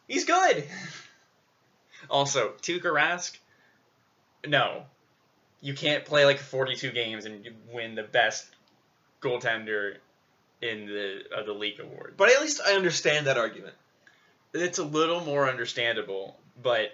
He's 0.07 0.25
good. 0.25 0.63
Also, 2.09 2.53
Tuukka 2.63 2.81
Rask, 2.91 3.37
no, 4.47 4.83
you 5.61 5.73
can't 5.73 6.05
play 6.05 6.25
like 6.25 6.39
42 6.39 6.91
games 6.91 7.25
and 7.25 7.47
win 7.71 7.95
the 7.95 8.03
best 8.03 8.45
goaltender 9.21 9.95
in 10.61 10.85
the 10.85 11.21
of 11.35 11.45
the 11.45 11.53
league 11.53 11.79
award. 11.79 12.15
But 12.17 12.29
at 12.29 12.41
least 12.41 12.61
I 12.65 12.73
understand 12.73 13.27
that 13.27 13.37
argument. 13.37 13.75
It's 14.53 14.79
a 14.79 14.83
little 14.83 15.21
more 15.21 15.47
understandable, 15.49 16.37
but 16.61 16.91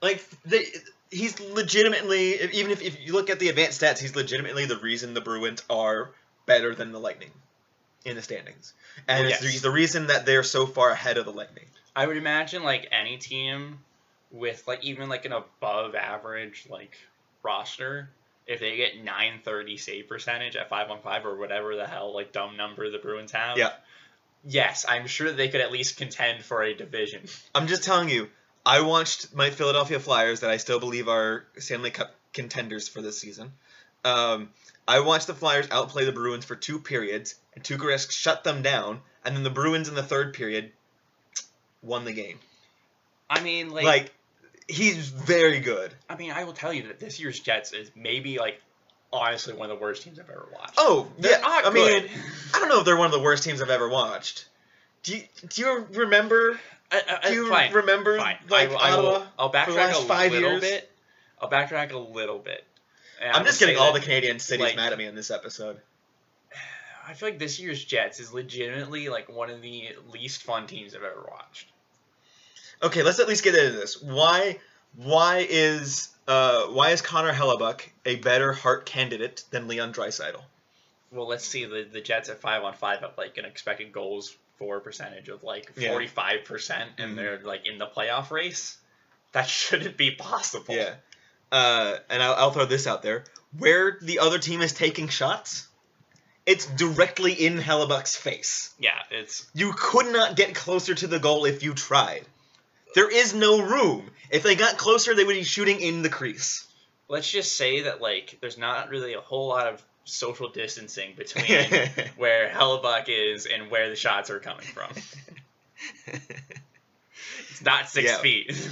Like 0.00 0.24
they, 0.44 0.66
he's 1.10 1.38
legitimately, 1.40 2.40
even 2.52 2.70
if, 2.70 2.82
if 2.82 3.00
you 3.04 3.12
look 3.14 3.30
at 3.30 3.38
the 3.40 3.48
advanced 3.48 3.80
stats, 3.82 3.98
he's 3.98 4.14
legitimately 4.14 4.66
the 4.66 4.76
reason 4.78 5.12
the 5.14 5.20
Bruins 5.20 5.62
are 5.68 6.10
better 6.46 6.74
than 6.74 6.92
the 6.92 7.00
Lightning 7.00 7.32
in 8.04 8.14
the 8.16 8.22
standings, 8.22 8.74
and 9.08 9.24
Well, 9.24 9.30
it's 9.30 9.40
the- 9.40 9.44
yes. 9.46 9.52
he's 9.54 9.62
the 9.62 9.70
reason 9.70 10.06
that 10.06 10.24
they're 10.24 10.44
so 10.44 10.66
far 10.66 10.90
ahead 10.90 11.18
of 11.18 11.24
the 11.24 11.32
Lightning. 11.32 11.66
I 11.96 12.06
would 12.06 12.16
imagine 12.16 12.62
like 12.62 12.88
any 12.92 13.16
team 13.18 13.80
with 14.30 14.66
like 14.68 14.84
even 14.84 15.08
like 15.08 15.24
an 15.24 15.32
above 15.32 15.94
average 15.96 16.66
like 16.70 16.96
roster, 17.42 18.10
if 18.46 18.60
they 18.60 18.76
get 18.76 18.96
930 18.96 19.76
save 19.76 20.08
percentage 20.08 20.56
at 20.56 20.68
5 20.68 20.90
on 20.90 21.00
5 21.00 21.26
or 21.26 21.36
whatever 21.36 21.76
the 21.76 21.86
hell 21.86 22.14
like 22.14 22.32
dumb 22.32 22.56
number 22.56 22.90
the 22.90 22.98
Bruins 22.98 23.32
have. 23.32 23.58
Yeah. 23.58 23.72
Yes, 24.44 24.86
I'm 24.88 25.06
sure 25.06 25.32
they 25.32 25.48
could 25.48 25.60
at 25.60 25.72
least 25.72 25.96
contend 25.96 26.44
for 26.44 26.62
a 26.62 26.74
division. 26.74 27.22
I'm 27.54 27.66
just 27.66 27.84
telling 27.84 28.08
you, 28.08 28.28
I 28.64 28.82
watched 28.82 29.34
my 29.34 29.50
Philadelphia 29.50 30.00
Flyers 30.00 30.40
that 30.40 30.50
I 30.50 30.56
still 30.58 30.80
believe 30.80 31.08
are 31.08 31.46
Stanley 31.58 31.90
Cup 31.90 32.14
contenders 32.32 32.88
for 32.88 33.02
this 33.02 33.18
season. 33.18 33.52
Um, 34.04 34.50
I 34.86 35.00
watched 35.00 35.26
the 35.26 35.34
Flyers 35.34 35.68
outplay 35.70 36.04
the 36.04 36.12
Bruins 36.12 36.44
for 36.44 36.56
two 36.56 36.78
periods, 36.78 37.34
and 37.54 37.64
Tuukka 37.64 37.80
Rask 37.80 38.10
shut 38.10 38.44
them 38.44 38.62
down, 38.62 39.00
and 39.24 39.36
then 39.36 39.42
the 39.42 39.50
Bruins 39.50 39.88
in 39.88 39.94
the 39.94 40.02
third 40.02 40.34
period 40.34 40.72
won 41.82 42.04
the 42.04 42.12
game. 42.12 42.38
I 43.28 43.40
mean, 43.40 43.70
like, 43.70 43.84
Like, 43.84 44.12
he's 44.68 45.08
very 45.08 45.60
good. 45.60 45.92
I 46.08 46.16
mean, 46.16 46.30
I 46.30 46.44
will 46.44 46.52
tell 46.52 46.72
you 46.72 46.84
that 46.84 47.00
this 47.00 47.18
year's 47.18 47.40
Jets 47.40 47.72
is 47.72 47.90
maybe 47.96 48.38
like 48.38 48.60
honestly 49.12 49.54
one 49.54 49.70
of 49.70 49.78
the 49.78 49.82
worst 49.82 50.02
teams 50.02 50.18
I've 50.18 50.28
ever 50.30 50.48
watched. 50.52 50.74
Oh, 50.76 51.08
They're 51.18 51.32
yeah. 51.32 51.40
I 51.44 51.70
mean. 51.70 52.08
I 52.54 52.58
don't 52.60 52.68
know 52.68 52.80
if 52.80 52.84
they're 52.84 52.96
one 52.96 53.06
of 53.06 53.12
the 53.12 53.20
worst 53.22 53.44
teams 53.44 53.60
I've 53.62 53.70
ever 53.70 53.88
watched. 53.88 54.46
Do 55.02 55.16
you, 55.16 55.22
do 55.48 55.62
you 55.62 55.86
remember? 55.92 56.58
I, 56.90 57.20
I, 57.22 57.28
Do 57.28 57.34
you 57.34 57.48
fine, 57.48 57.72
remember 57.72 58.18
fine. 58.18 58.36
like 58.48 58.70
I, 58.70 58.74
I 58.74 58.90
Ottawa? 58.92 59.10
will, 59.12 59.26
I'll 59.38 59.52
backtrack 59.52 59.90
a 59.90 59.94
five 60.06 60.32
little 60.32 60.50
years? 60.52 60.60
bit. 60.60 60.90
I'll 61.40 61.50
backtrack 61.50 61.92
a 61.92 61.98
little 61.98 62.38
bit. 62.38 62.64
And 63.22 63.32
I'm 63.32 63.44
just 63.44 63.60
getting 63.60 63.76
all 63.76 63.92
the 63.92 64.00
Canadian 64.00 64.38
cities 64.38 64.64
like- 64.64 64.76
mad 64.76 64.92
at 64.92 64.98
me 64.98 65.06
in 65.06 65.14
this 65.14 65.30
episode. 65.30 65.80
I 67.06 67.14
feel 67.14 67.30
like 67.30 67.38
this 67.38 67.58
year's 67.58 67.82
Jets 67.82 68.20
is 68.20 68.34
legitimately 68.34 69.08
like 69.08 69.34
one 69.34 69.48
of 69.48 69.62
the 69.62 69.88
least 70.12 70.42
fun 70.42 70.66
teams 70.66 70.94
I've 70.94 71.02
ever 71.02 71.26
watched. 71.30 71.66
Okay, 72.82 73.02
let's 73.02 73.18
at 73.20 73.28
least 73.28 73.42
get 73.44 73.54
into 73.54 73.72
this. 73.76 74.00
Why 74.02 74.58
why 74.96 75.46
is 75.48 76.08
uh 76.26 76.66
why 76.66 76.90
is 76.90 77.02
Connor 77.02 77.32
Hellebuyck 77.32 77.80
a 78.04 78.16
better 78.16 78.52
Hart 78.52 78.86
candidate 78.86 79.44
than 79.50 79.68
Leon 79.68 79.92
Draisaitl? 79.92 80.40
Well, 81.10 81.26
let's 81.26 81.44
see 81.44 81.64
the 81.64 81.86
the 81.90 82.00
Jets 82.00 82.28
at 82.28 82.40
five 82.40 82.62
on 82.64 82.74
five 82.74 83.00
have 83.00 83.16
like 83.18 83.36
an 83.38 83.44
expected 83.44 83.92
goals 83.92 84.36
for 84.58 84.80
percentage 84.80 85.28
of 85.28 85.42
like 85.42 85.72
forty 85.74 86.06
five 86.06 86.44
percent, 86.44 86.90
and 86.98 87.12
Mhm. 87.12 87.16
they're 87.16 87.40
like 87.42 87.66
in 87.66 87.78
the 87.78 87.86
playoff 87.86 88.30
race. 88.30 88.76
That 89.32 89.48
shouldn't 89.48 89.96
be 89.96 90.10
possible. 90.12 90.74
Yeah. 90.74 90.94
Uh, 91.50 91.96
and 92.10 92.22
I'll, 92.22 92.34
I'll 92.34 92.50
throw 92.50 92.66
this 92.66 92.86
out 92.86 93.02
there. 93.02 93.24
Where 93.56 93.98
the 94.02 94.18
other 94.18 94.38
team 94.38 94.60
is 94.60 94.74
taking 94.74 95.08
shots, 95.08 95.66
it's 96.44 96.66
directly 96.66 97.32
in 97.32 97.56
Hellebuyck's 97.56 98.16
face. 98.16 98.74
Yeah, 98.78 98.98
it's 99.10 99.46
You 99.54 99.72
could 99.72 100.12
not 100.12 100.36
get 100.36 100.54
closer 100.54 100.94
to 100.94 101.06
the 101.06 101.18
goal 101.18 101.46
if 101.46 101.62
you 101.62 101.72
tried. 101.72 102.26
There 102.94 103.10
is 103.10 103.34
no 103.34 103.60
room. 103.60 104.10
If 104.30 104.42
they 104.42 104.54
got 104.54 104.76
closer, 104.78 105.14
they 105.14 105.24
would 105.24 105.34
be 105.34 105.44
shooting 105.44 105.80
in 105.80 106.02
the 106.02 106.08
crease. 106.08 106.66
let's 107.08 107.30
just 107.30 107.56
say 107.56 107.82
that 107.82 108.00
like 108.02 108.38
there's 108.40 108.58
not 108.58 108.90
really 108.90 109.14
a 109.14 109.20
whole 109.20 109.48
lot 109.48 109.66
of 109.66 109.82
social 110.04 110.48
distancing 110.50 111.14
between 111.16 111.44
where 112.16 112.48
Hellebuyck 112.48 113.04
is 113.08 113.46
and 113.46 113.70
where 113.70 113.88
the 113.90 113.96
shots 113.96 114.30
are 114.30 114.40
coming 114.40 114.64
from. 114.66 114.90
It's 117.50 117.62
not 117.62 117.88
six 117.88 118.12
Yeah. 118.12 118.18
feet. 118.18 118.52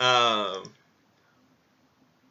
Um, 0.00 0.64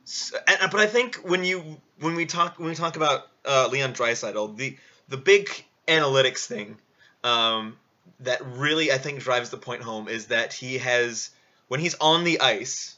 s- 0.03 0.33
and, 0.45 0.69
but 0.71 0.81
I 0.81 0.87
think 0.87 1.15
when 1.17 1.45
you 1.45 1.79
when 1.99 2.15
we 2.15 2.25
talk 2.25 2.59
when 2.59 2.67
we 2.67 2.75
talk 2.75 2.97
about 2.97 3.27
uh, 3.45 3.69
Leon 3.71 3.93
Draisaitl, 3.93 4.57
the 4.57 4.77
the 5.07 5.15
big 5.15 5.49
analytics 5.87 6.45
thing 6.47 6.77
um, 7.23 7.77
that 8.21 8.45
really 8.45 8.91
I 8.91 8.97
think 8.97 9.19
drives 9.19 9.49
the 9.49 9.57
point 9.57 9.81
home 9.83 10.07
is 10.07 10.27
that 10.27 10.53
he 10.53 10.77
has 10.79 11.29
when 11.67 11.79
he's 11.79 11.95
on 11.95 12.23
the 12.23 12.41
ice, 12.41 12.95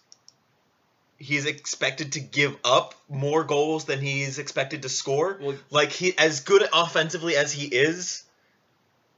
he's 1.18 1.46
expected 1.46 2.14
to 2.14 2.20
give 2.20 2.58
up 2.64 2.96
more 3.10 3.44
goals 3.44 3.86
than 3.86 4.00
he's 4.00 4.40
expected 4.40 4.82
to 4.82 4.90
score. 4.90 5.38
well, 5.42 5.56
Like 5.70 5.92
he 5.92 6.18
as 6.18 6.42
good 6.42 6.68
offensively 6.74 7.36
as 7.36 7.52
he 7.52 7.66
is, 7.68 8.24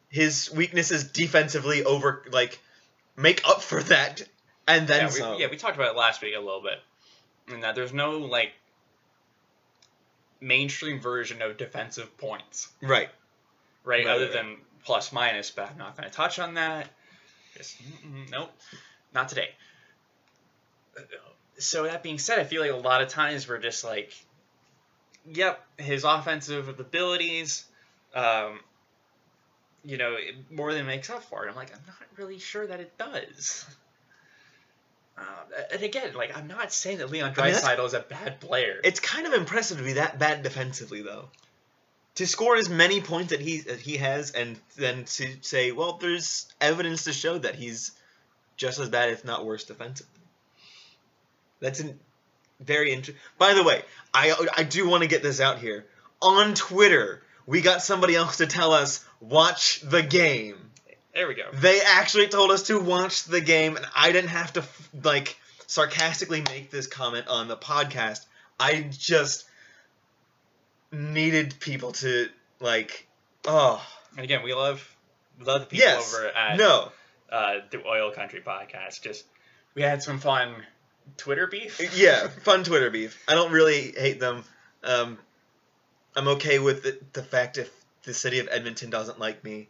his 0.10 0.52
weakness 0.52 0.92
is 0.92 1.06
defensively 1.06 1.84
over 1.84 2.24
like 2.32 2.60
make 3.18 3.42
up 3.48 3.62
for 3.62 3.82
that 3.84 4.22
and 4.68 4.88
then 4.88 5.02
yeah, 5.04 5.10
some. 5.10 5.36
we, 5.36 5.42
yeah, 5.42 5.48
we 5.50 5.58
talked 5.58 5.76
about 5.76 5.96
it 5.96 5.98
last 5.98 6.22
week 6.22 6.34
a 6.36 6.40
little 6.40 6.62
bit, 6.62 6.80
and 7.54 7.64
that 7.64 7.76
there's 7.76 7.94
no 7.94 8.18
like 8.20 8.52
mainstream 10.42 11.00
version 11.00 11.42
of 11.42 11.58
defensive 11.58 12.16
points, 12.18 12.68
Right. 12.82 13.10
right? 13.84 14.06
Right, 14.06 14.08
Other 14.08 14.26
right. 14.26 14.34
than 14.34 14.58
plus 14.86 15.12
minus, 15.12 15.52
but 15.52 15.70
I'm 15.70 15.78
not 15.78 15.98
going 15.98 16.10
to 16.10 16.16
touch 16.16 16.40
on 16.40 16.54
that. 16.54 16.88
Just, 17.58 17.78
nope, 18.32 18.52
not 19.14 19.30
today. 19.30 19.50
So 21.58 21.84
that 21.84 22.04
being 22.04 22.20
said, 22.20 22.40
I 22.40 22.44
feel 22.44 22.62
like 22.62 22.72
a 22.72 22.76
lot 22.76 23.02
of 23.02 23.10
times 23.10 23.48
we're 23.48 23.60
just 23.60 23.84
like, 23.84 24.14
yep, 25.26 25.66
his 25.78 26.04
offensive 26.04 26.68
abilities, 26.80 27.66
um, 28.14 28.60
you 29.84 29.98
know, 29.98 30.16
it 30.16 30.36
more 30.52 30.74
than 30.74 30.86
makes 30.86 31.10
up 31.10 31.24
for 31.24 31.46
it. 31.46 31.50
I'm 31.50 31.56
like, 31.56 31.74
I'm 31.74 31.82
not 31.88 31.98
really 32.18 32.40
sure 32.40 32.66
that 32.68 32.80
it 32.80 32.98
does. 32.98 33.66
Uh, 35.18 35.22
and 35.72 35.82
again, 35.82 36.14
like, 36.14 36.38
I'm 36.38 36.48
not 36.48 36.74
saying 36.74 36.98
that 36.98 37.10
Leon 37.10 37.34
I 37.38 37.42
mean, 37.42 37.86
is 37.86 37.94
a 37.94 38.00
bad 38.02 38.42
player. 38.42 38.82
It's 38.84 39.00
kind 39.00 39.26
of 39.26 39.34
impressive 39.34 39.78
to 39.78 39.84
be 39.84 39.94
that 39.94 40.20
bad 40.20 40.44
defensively, 40.44 41.02
though. 41.02 41.30
To 42.16 42.26
score 42.26 42.56
as 42.56 42.70
many 42.70 43.02
points 43.02 43.32
that 43.32 43.42
he 43.42 43.60
that 43.62 43.80
he 43.80 43.98
has, 43.98 44.32
and 44.32 44.58
then 44.78 45.04
to 45.06 45.38
say, 45.42 45.72
well, 45.72 45.98
there's 45.98 46.48
evidence 46.62 47.04
to 47.06 47.14
show 47.14 47.38
that 47.38 47.56
he's 47.56 47.92
just 48.56 48.80
as 48.80 48.90
bad, 48.90 49.10
if 49.10 49.26
not 49.26 49.46
worse, 49.46 49.66
defensively. 49.66 50.22
That's 51.60 51.82
an 51.82 52.00
very 52.60 52.92
interesting. 52.92 53.22
By 53.38 53.54
the 53.54 53.64
way, 53.64 53.84
I 54.14 54.48
I 54.56 54.64
do 54.64 54.88
want 54.88 55.04
to 55.04 55.10
get 55.10 55.24
this 55.24 55.42
out 55.42 55.60
here 55.60 55.86
on 56.22 56.54
Twitter. 56.54 57.22
We 57.46 57.62
got 57.62 57.82
somebody 57.82 58.16
else 58.16 58.38
to 58.38 58.48
tell 58.48 58.72
us 58.72 59.06
watch 59.20 59.82
the 59.82 60.02
game. 60.02 60.58
there 61.14 61.28
we 61.28 61.36
go. 61.36 61.50
They 61.54 61.82
actually 61.82 62.28
told 62.28 62.52
us 62.52 62.64
to 62.64 62.80
watch 62.80 63.26
the 63.26 63.42
game, 63.42 63.76
and 63.76 63.86
I 63.96 64.12
didn't 64.12 64.30
have 64.30 64.54
to 64.54 64.64
like 65.04 65.38
sarcastically 65.68 66.42
make 66.42 66.72
this 66.72 66.88
comment 66.88 67.28
on 67.28 67.48
the 67.48 67.58
podcast. 67.58 68.26
I 68.60 68.86
just 68.90 69.46
needed 70.96 71.56
people 71.60 71.92
to 71.94 72.30
like, 72.60 73.08
oh 73.46 73.86
And 74.16 74.24
again, 74.24 74.44
we 74.44 74.54
love 74.54 74.96
love 75.40 75.62
the 75.62 75.68
people 75.68 75.86
yes, 75.86 76.16
over 76.16 76.28
at 76.28 76.58
no, 76.58 76.92
uh, 77.32 77.56
the 77.70 77.86
Oil 77.86 78.12
Country 78.12 78.42
podcast. 78.46 79.02
Just 79.02 79.26
we 79.74 79.82
had 79.82 80.02
some 80.02 80.20
fun 80.20 80.56
Twitter 81.18 81.48
beef. 81.48 81.80
yeah, 81.98 82.28
fun 82.28 82.64
Twitter 82.64 82.90
beef. 82.90 83.22
I 83.28 83.34
don't 83.36 83.52
really 83.52 83.94
hate 83.98 84.20
them. 84.20 84.44
Um, 84.84 85.18
I'm 86.16 86.28
okay 86.30 86.60
with 86.60 86.84
the, 86.84 87.00
the 87.14 87.24
fact 87.24 87.58
if 87.58 87.70
the 88.04 88.14
city 88.14 88.40
of 88.40 88.48
Edmonton 88.50 88.90
doesn't 88.90 89.20
like 89.20 89.44
me. 89.44 89.68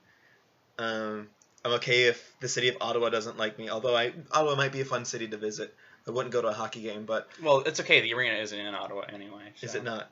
Um, 0.77 1.29
I'm 1.63 1.73
okay 1.73 2.03
if 2.03 2.33
the 2.41 2.47
city 2.47 2.69
of 2.69 2.77
Ottawa 2.81 3.09
doesn't 3.09 3.37
like 3.37 3.57
me. 3.57 3.69
Although 3.69 3.95
I 3.95 4.13
Ottawa 4.31 4.55
might 4.55 4.71
be 4.71 4.81
a 4.81 4.85
fun 4.85 5.05
city 5.05 5.27
to 5.27 5.37
visit. 5.37 5.73
I 6.07 6.11
wouldn't 6.11 6.31
go 6.31 6.41
to 6.43 6.49
a 6.49 6.53
hockey 6.53 6.83
game, 6.83 7.05
but 7.05 7.27
Well, 7.41 7.61
it's 7.61 7.79
okay. 7.79 8.01
The 8.01 8.13
arena 8.13 8.37
isn't 8.37 8.57
in 8.57 8.75
Ottawa 8.75 9.05
anyway. 9.11 9.53
is 9.61 9.73
it 9.73 9.83
not? 9.83 10.11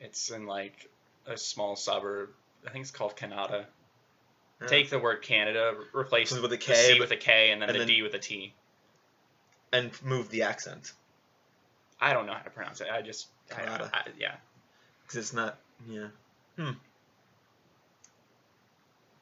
It's 0.00 0.30
in 0.30 0.46
like 0.46 0.90
a 1.26 1.36
small 1.36 1.76
suburb. 1.76 2.30
I 2.66 2.70
think 2.70 2.82
it's 2.82 2.90
called 2.90 3.16
Canada. 3.16 3.66
Yeah. 4.60 4.66
Take 4.68 4.90
the 4.90 4.98
word 4.98 5.22
Canada, 5.22 5.74
re- 5.76 6.00
replace 6.02 6.30
With 6.32 6.44
a 6.44 6.48
the 6.48 6.56
K, 6.58 6.74
C 6.74 6.92
but- 6.94 7.00
with 7.00 7.10
a 7.10 7.16
K, 7.16 7.50
and 7.50 7.60
then 7.60 7.68
and 7.68 7.74
the 7.74 7.80
then- 7.80 7.88
D 7.88 8.02
with 8.02 8.14
a 8.14 8.18
T. 8.18 8.54
and 9.72 9.90
move 10.02 10.28
the 10.30 10.42
accent 10.42 10.92
I 12.00 12.12
don't 12.12 12.26
know 12.26 12.34
how 12.34 12.42
to 12.42 12.50
pronounce 12.50 12.80
it. 12.80 12.88
I 12.92 13.00
just, 13.02 13.28
I, 13.50 13.54
Canada. 13.54 13.90
I, 13.94 14.00
yeah. 14.18 14.34
because 15.02 15.16
it's 15.16 15.32
not. 15.32 15.58
Yeah. 15.88 16.08
Hmm. 16.58 16.72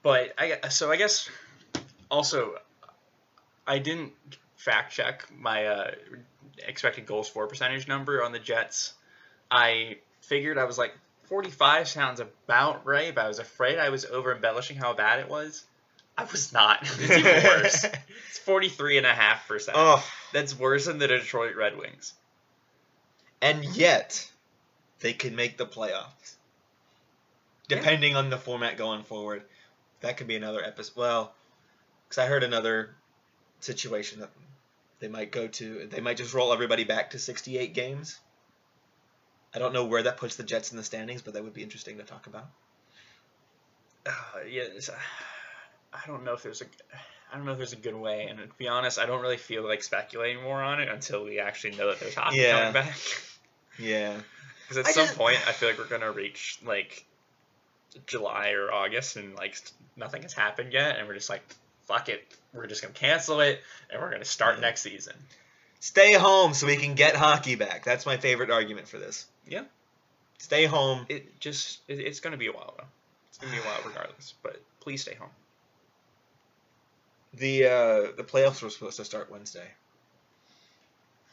But 0.03 0.35
I 0.37 0.69
so 0.69 0.91
I 0.91 0.97
guess 0.97 1.29
also 2.11 2.55
I 3.67 3.79
didn't 3.79 4.13
fact 4.57 4.93
check 4.93 5.27
my 5.39 5.67
uh, 5.67 5.91
expected 6.67 7.07
goals 7.07 7.29
for 7.29 7.47
percentage 7.47 7.87
number 7.87 8.23
on 8.25 8.33
the 8.33 8.39
Jets. 8.41 8.95
I 9.51 9.99
figured 10.23 10.59
I 10.59 10.65
was 10.65 10.79
like 10.79 10.93
45 11.25 11.89
sounds 11.89 12.21
about 12.21 12.85
right, 12.87 13.15
but 13.15 13.25
I 13.25 13.29
was 13.29 13.39
afraid 13.39 13.79
I 13.79 13.91
was 13.91 14.05
over 14.05 14.35
embellishing 14.35 14.77
how 14.77 14.93
bad 14.95 15.21
it 15.21 15.29
was. 15.29 15.65
I 16.19 16.25
was 16.25 16.53
not. 16.53 16.81
It's 17.01 17.11
even 17.11 17.45
worse. 17.45 17.85
It's 18.29 18.39
43 18.39 18.99
and 18.99 19.07
a 19.07 19.15
half 19.15 19.47
percent. 19.47 19.77
oh, 19.79 20.05
That's 20.33 20.59
worse 20.59 20.87
than 20.87 20.99
the 20.99 21.07
Detroit 21.09 21.55
Red 21.57 21.79
Wings. 21.79 22.13
and 23.41 23.65
yet 23.65 24.29
they 25.01 25.13
can 25.13 25.35
make 25.37 25.57
the 25.59 25.67
playoffs. 25.67 26.37
Yeah. 27.69 27.79
Depending 27.79 28.17
on 28.17 28.31
the 28.31 28.37
format 28.39 28.77
going 28.77 29.03
forward, 29.05 29.43
that 30.01 30.17
could 30.17 30.27
be 30.27 30.37
another 30.37 30.63
episode. 30.63 30.97
Well, 30.97 31.35
because 32.09 32.19
I 32.19 32.27
heard 32.27 32.43
another 32.43 32.91
situation 33.61 34.21
that 34.21 34.31
they 35.01 35.09
might 35.09 35.31
go 35.33 35.47
to. 35.47 35.87
They 35.91 36.01
might 36.01 36.17
just 36.19 36.35
roll 36.35 36.53
everybody 36.53 36.85
back 36.85 37.11
to 37.11 37.19
68 37.19 37.73
games. 37.75 38.19
I 39.55 39.59
don't 39.59 39.73
know 39.73 39.85
where 39.85 40.03
that 40.03 40.17
puts 40.17 40.37
the 40.37 40.43
Jets 40.45 40.71
in 40.71 40.77
the 40.79 40.83
standings, 40.85 41.23
but 41.23 41.35
that 41.35 41.45
would 41.45 41.53
be 41.55 41.63
interesting 41.63 41.99
to 41.99 42.05
talk 42.05 42.27
about. 42.27 42.47
Uh, 44.07 44.11
yeah, 44.51 44.63
it's, 44.75 44.89
uh, 44.89 44.95
I 45.93 46.01
don't 46.07 46.25
know 46.25 46.33
if 46.33 46.43
there's 46.43 46.63
a, 46.63 46.65
I 47.33 47.37
don't 47.37 47.45
know 47.47 47.53
if 47.53 47.59
there's 47.59 47.73
a 47.73 47.77
good 47.77 47.95
way. 47.95 48.27
And 48.29 48.39
to 48.39 48.47
be 48.59 48.69
honest, 48.69 48.99
I 48.99 49.07
don't 49.07 49.21
really 49.21 49.37
feel 49.37 49.63
like 49.67 49.83
speculating 49.83 50.43
more 50.43 50.63
on 50.63 50.81
it 50.81 50.89
until 50.89 51.25
we 51.25 51.39
actually 51.39 51.77
know 51.77 51.89
that 51.89 52.01
there's 52.01 52.15
hockey 52.15 52.39
Yeah. 52.39 52.59
coming 52.59 52.73
back. 52.73 52.97
Yeah. 53.79 54.15
Because 54.69 54.87
at 54.87 54.87
I 54.87 54.93
some 54.93 55.07
just- 55.07 55.19
point, 55.19 55.37
I 55.47 55.53
feel 55.53 55.69
like 55.69 55.77
we're 55.77 55.85
gonna 55.89 56.13
reach 56.13 56.59
like 56.65 57.05
July 58.07 58.53
or 58.53 58.73
August, 58.73 59.17
and 59.17 59.35
like 59.35 59.55
nothing 59.97 60.23
has 60.23 60.33
happened 60.33 60.73
yet, 60.73 60.97
and 60.99 61.07
we're 61.07 61.13
just 61.15 61.29
like, 61.29 61.43
fuck 61.87 62.09
it, 62.09 62.25
we're 62.55 62.67
just 62.67 62.81
gonna 62.81 62.95
cancel 62.95 63.41
it, 63.41 63.61
and 63.91 64.01
we're 64.01 64.11
gonna 64.11 64.25
start 64.25 64.55
Yeah. 64.55 64.61
next 64.63 64.81
season. 64.81 65.15
Stay 65.81 66.15
home 66.15 66.55
so 66.55 66.67
we 66.67 66.77
can 66.77 66.95
get 66.95 67.15
hockey 67.17 67.55
back. 67.55 67.85
That's 67.85 68.07
my 68.07 68.17
favorite 68.17 68.51
argument 68.51 68.89
for 68.89 68.97
this. 68.99 69.27
Yeah. 69.47 69.65
Stay 70.39 70.67
home. 70.67 71.07
It 71.09 71.39
just, 71.41 71.81
it, 71.89 72.01
it's 72.01 72.21
gonna 72.21 72.37
be 72.37 72.47
a 72.49 72.53
while 72.53 72.75
though. 72.79 72.85
It's 73.29 73.39
gonna 73.39 73.53
be 73.53 73.59
a 73.59 73.63
while 73.63 73.81
regardless. 73.87 74.35
But 74.43 74.61
please 74.81 75.03
stay 75.03 75.15
home. 75.15 75.31
The 77.35 77.65
uh, 77.65 78.13
the 78.17 78.25
playoffs 78.25 78.63
were 78.63 78.71
supposed 78.71 78.99
to 78.99 79.05
start 79.05 79.31
Wednesday. 79.31 79.69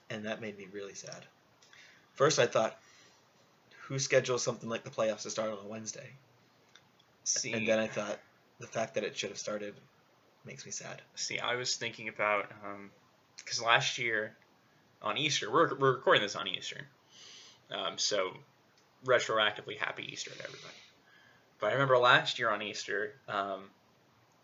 and 0.10 0.26
that 0.26 0.42
made 0.42 0.58
me 0.58 0.68
really 0.72 0.94
sad. 0.94 1.26
First, 2.14 2.40
I 2.40 2.48
thought, 2.48 2.78
who 3.84 4.00
schedules 4.00 4.42
something 4.44 4.70
like 4.70 4.84
the 4.84 4.90
playoffs 4.90 5.24
to 5.24 5.30
start 5.30 5.52
on 5.52 5.58
a 5.66 5.68
Wednesday? 5.68 6.10
See, 7.26 7.54
And 7.54 7.68
then 7.68 7.80
I 7.80 7.88
thought, 7.88 8.20
the 8.60 8.68
fact 8.68 8.96
that 8.96 9.04
it 9.04 9.18
should 9.18 9.30
have 9.30 9.38
started 9.38 9.76
makes 10.46 10.66
me 10.66 10.72
sad. 10.72 11.02
see, 11.16 11.38
I 11.40 11.56
was 11.56 11.76
thinking 11.76 12.08
about 12.08 12.52
because 13.38 13.62
last 13.62 13.98
year 13.98 14.36
on 15.02 15.18
Easter, 15.18 15.52
we're 15.52 15.76
we're 15.76 15.96
recording 15.96 16.24
this 16.24 16.36
on 16.36 16.48
Easter, 16.48 16.88
um, 17.72 17.98
so 17.98 18.32
retroactively 19.06 19.78
happy 19.78 20.10
Easter 20.12 20.32
to 20.32 20.44
everybody. 20.44 20.74
But 21.60 21.68
I 21.68 21.74
remember 21.74 21.98
last 21.98 22.40
year 22.40 22.50
on 22.50 22.62
Easter, 22.62 23.14
um, 23.28 23.64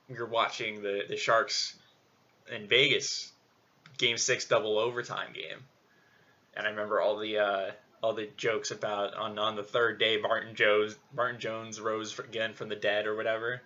we 0.09 0.17
were 0.17 0.25
watching 0.25 0.81
the 0.81 1.03
the 1.07 1.17
Sharks 1.17 1.75
in 2.51 2.67
Vegas 2.67 3.31
game 3.97 4.17
six 4.17 4.45
double 4.45 4.77
overtime 4.77 5.33
game, 5.33 5.63
and 6.55 6.67
I 6.67 6.69
remember 6.69 7.01
all 7.01 7.17
the 7.17 7.39
uh, 7.39 7.71
all 8.03 8.13
the 8.13 8.29
jokes 8.37 8.71
about 8.71 9.15
on 9.15 9.39
on 9.39 9.55
the 9.55 9.63
third 9.63 9.99
day 9.99 10.17
Martin 10.19 10.55
Jones 10.55 10.95
Martin 11.15 11.39
Jones 11.39 11.79
rose 11.79 12.17
again 12.19 12.53
from 12.53 12.69
the 12.69 12.75
dead 12.75 13.07
or 13.07 13.15
whatever 13.15 13.61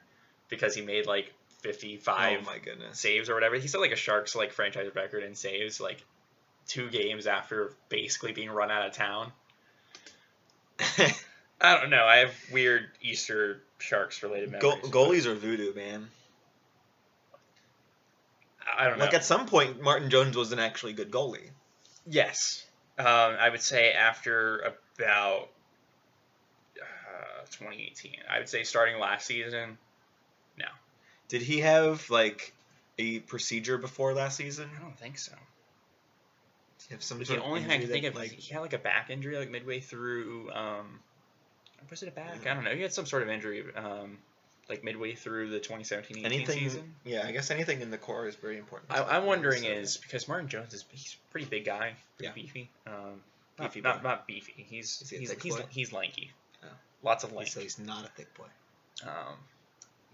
because 0.47 0.75
he 0.75 0.81
made 0.81 1.05
like 1.05 1.33
55 1.61 2.39
oh 2.39 2.45
my 2.45 2.57
goodness. 2.57 2.99
saves 2.99 3.29
or 3.29 3.33
whatever. 3.33 3.55
He 3.55 3.67
set 3.67 3.81
like 3.81 3.91
a 3.91 3.97
Sharks 3.97 4.35
like 4.35 4.53
franchise 4.53 4.89
record 4.95 5.23
in 5.23 5.35
saves 5.35 5.79
like 5.79 6.03
two 6.67 6.89
games 6.89 7.27
after 7.27 7.73
basically 7.89 8.31
being 8.31 8.49
run 8.49 8.71
out 8.71 8.87
of 8.87 8.93
town. 8.93 9.31
I 11.61 11.77
don't 11.79 11.89
know. 11.89 12.05
I 12.05 12.17
have 12.17 12.33
weird 12.51 12.85
Easter 13.01 13.61
Sharks 13.79 14.23
related 14.23 14.59
Go- 14.59 14.75
memories. 14.75 14.91
goalies 14.91 15.25
are 15.25 15.35
voodoo, 15.35 15.73
man. 15.73 16.09
I 18.77 18.87
don't 18.87 18.97
know. 18.97 19.05
Like 19.05 19.13
at 19.13 19.25
some 19.25 19.45
point, 19.45 19.81
Martin 19.81 20.09
Jones 20.09 20.37
was 20.37 20.51
an 20.51 20.59
actually 20.59 20.93
good 20.93 21.11
goalie. 21.11 21.49
yes, 22.07 22.65
um, 22.97 23.05
I 23.07 23.49
would 23.49 23.61
say 23.61 23.91
after 23.93 24.59
about 24.97 25.49
uh, 26.77 27.41
2018. 27.51 28.15
I 28.29 28.39
would 28.39 28.49
say 28.49 28.63
starting 28.63 28.99
last 28.99 29.25
season. 29.25 29.77
No. 30.57 30.65
Did 31.29 31.41
he 31.41 31.59
have 31.59 32.09
like 32.09 32.53
a 32.97 33.19
procedure 33.19 33.77
before 33.77 34.13
last 34.13 34.37
season? 34.37 34.69
I 34.77 34.81
don't 34.81 34.97
think 34.97 35.17
so. 35.17 35.33
Did 36.89 36.95
have 36.95 37.03
some 37.03 37.19
The 37.19 37.37
of 37.37 37.43
only 37.43 37.61
thing 37.61 37.71
I 37.71 37.77
can 37.77 37.87
think 37.87 38.05
of, 38.05 38.15
like, 38.15 38.31
he 38.31 38.53
had 38.53 38.59
like 38.61 38.73
a 38.73 38.77
back 38.79 39.09
injury 39.09 39.37
like 39.37 39.49
midway 39.51 39.79
through. 39.79 40.51
Um, 40.51 40.99
was 41.89 42.03
it 42.03 42.09
a 42.09 42.11
back? 42.11 42.45
I 42.47 42.53
don't 42.53 42.63
know. 42.63 42.75
He 42.75 42.81
had 42.81 42.93
some 42.93 43.05
sort 43.05 43.23
of 43.23 43.29
injury. 43.29 43.63
Um, 43.75 44.17
like 44.69 44.83
midway 44.83 45.15
through 45.15 45.49
the 45.49 45.59
2017-18 45.59 46.25
anything? 46.25 46.59
season. 46.59 46.93
Yeah, 47.03 47.25
I 47.25 47.31
guess 47.31 47.49
anything 47.49 47.81
in 47.81 47.89
the 47.89 47.97
core 47.97 48.27
is 48.27 48.35
very 48.35 48.59
important. 48.59 48.91
I, 48.91 49.01
I'm 49.17 49.25
wondering 49.25 49.63
So- 49.63 49.69
is 49.69 49.97
because 49.97 50.27
Martin 50.27 50.47
Jones 50.47 50.73
is 50.75 50.85
he's 50.91 51.15
a 51.27 51.31
pretty 51.31 51.47
big 51.47 51.65
guy, 51.65 51.93
pretty 52.17 52.27
Yeah. 52.29 52.31
beefy. 52.33 52.69
Um, 52.85 53.21
not, 53.57 53.73
Beefy 53.73 53.81
not, 53.81 54.03
boy. 54.03 54.09
not 54.09 54.27
beefy. 54.27 54.53
He's 54.69 55.01
Is 55.01 55.09
he 55.09 55.17
he's 55.17 55.31
he's, 55.41 55.57
he's 55.69 55.91
lanky. 55.91 56.31
Oh. 56.63 56.67
Lots 57.01 57.23
of 57.23 57.33
length. 57.33 57.49
so 57.51 57.61
he's 57.61 57.79
not 57.79 58.05
a 58.05 58.09
thick 58.09 58.31
boy. 58.35 58.45
Um, 59.03 59.35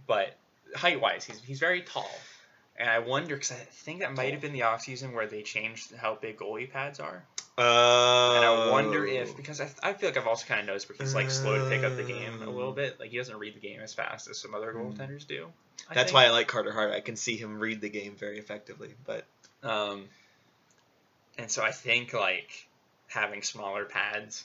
but 0.08 0.36
height 0.74 1.02
wise, 1.02 1.26
he's 1.26 1.42
he's 1.44 1.60
very 1.60 1.82
tall. 1.82 2.10
And 2.78 2.90
I 2.90 3.00
wonder 3.00 3.36
because 3.36 3.52
I 3.52 3.56
think 3.56 4.02
that 4.02 4.14
might 4.16 4.34
have 4.34 4.42
been 4.42 4.52
the 4.54 4.64
off 4.64 4.82
season 4.82 5.14
where 5.14 5.28
they 5.28 5.42
changed 5.44 5.94
how 5.96 6.16
big 6.16 6.38
goalie 6.38 6.70
pads 6.70 7.00
are. 7.00 7.24
Uh, 7.58 8.34
And 8.36 8.44
I 8.44 8.70
wonder 8.70 9.06
if 9.06 9.38
because 9.38 9.62
I, 9.62 9.70
I 9.82 9.94
feel 9.94 10.10
like 10.10 10.18
I've 10.18 10.28
also 10.28 10.46
kind 10.46 10.60
of 10.60 10.66
noticed 10.68 10.90
where 10.90 10.98
he's 10.98 11.16
like 11.16 11.30
slow 11.30 11.58
to 11.58 11.64
pick 11.70 11.86
up 11.86 11.96
the 11.96 12.04
game 12.04 12.42
a 12.42 12.50
little 12.50 12.74
Mm. 12.74 12.76
bit. 12.76 13.00
Like 13.00 13.12
he 13.12 13.18
doesn't 13.18 13.38
read 13.38 13.56
the 13.56 13.62
game 13.62 13.80
as 13.80 13.94
fast 13.94 14.28
as 14.30 14.38
some 14.40 14.54
other 14.54 14.74
Mm. 14.74 14.98
goaltenders 14.98 15.26
do. 15.26 15.48
I 15.90 15.94
that's 15.94 16.08
think. 16.12 16.16
why 16.16 16.26
I 16.26 16.30
like 16.32 16.48
Carter 16.48 16.74
Hart. 16.74 16.92
I 16.94 17.00
can 17.00 17.16
see 17.16 17.38
him 17.38 17.60
read 17.60 17.80
the 17.80 17.90
game 17.90 18.16
very 18.16 18.40
effectively. 18.40 18.94
But 19.06 19.26
Um, 19.64 20.10
and 21.38 21.50
so 21.50 21.64
I 21.64 21.72
think 21.72 22.12
like 22.14 22.68
having 23.08 23.42
smaller 23.42 23.86
pads 23.86 24.44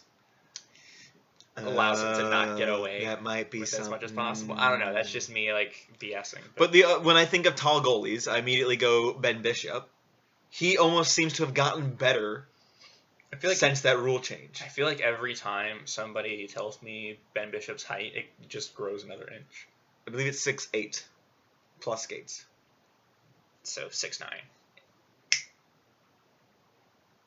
allows 1.57 2.01
him 2.01 2.25
to 2.25 2.31
not 2.31 2.57
get 2.57 2.69
uh, 2.69 2.77
away 2.77 3.05
That 3.05 3.23
might 3.23 3.51
be 3.51 3.63
as 3.63 3.89
much 3.89 4.03
as 4.03 4.13
possible. 4.13 4.55
I 4.59 4.71
don't 4.71 4.81
know. 4.81 4.93
That's 4.93 5.11
just 5.11 5.31
me 5.31 5.53
like 5.53 5.75
BSing. 6.01 6.43
But 6.57 6.73
the 6.73 6.85
uh, 6.85 7.01
when 7.01 7.17
I 7.17 7.25
think 7.25 7.47
of 7.47 7.55
tall 7.57 7.83
goalies, 7.83 8.31
I 8.31 8.39
immediately 8.39 8.77
go 8.77 9.13
Ben 9.13 9.43
Bishop. 9.43 9.89
He 10.49 10.79
almost 10.79 11.13
seems 11.13 11.35
to 11.35 11.45
have 11.45 11.55
gotten 11.55 11.91
better 11.91 12.47
I 13.33 13.37
feel 13.37 13.51
like 13.51 13.59
since 13.59 13.83
that 13.83 13.99
rule 13.99 14.19
change. 14.19 14.61
I 14.65 14.69
feel 14.69 14.87
like 14.87 15.01
every 15.01 15.35
time 15.35 15.87
somebody 15.87 16.49
tells 16.49 16.83
me 16.83 17.19
Ben 17.33 17.51
Bishop's 17.51 17.85
height, 17.85 18.13
it 18.15 18.27
just 18.49 18.75
grows 18.75 19.05
another 19.05 19.29
inch. 19.31 19.69
I 20.07 20.11
believe 20.11 20.27
it's 20.27 20.41
six 20.41 20.69
eight 20.75 21.07
plus 21.81 22.03
skates. 22.03 22.45
So 23.63 23.89
six 23.91 24.19
nine. 24.21 24.41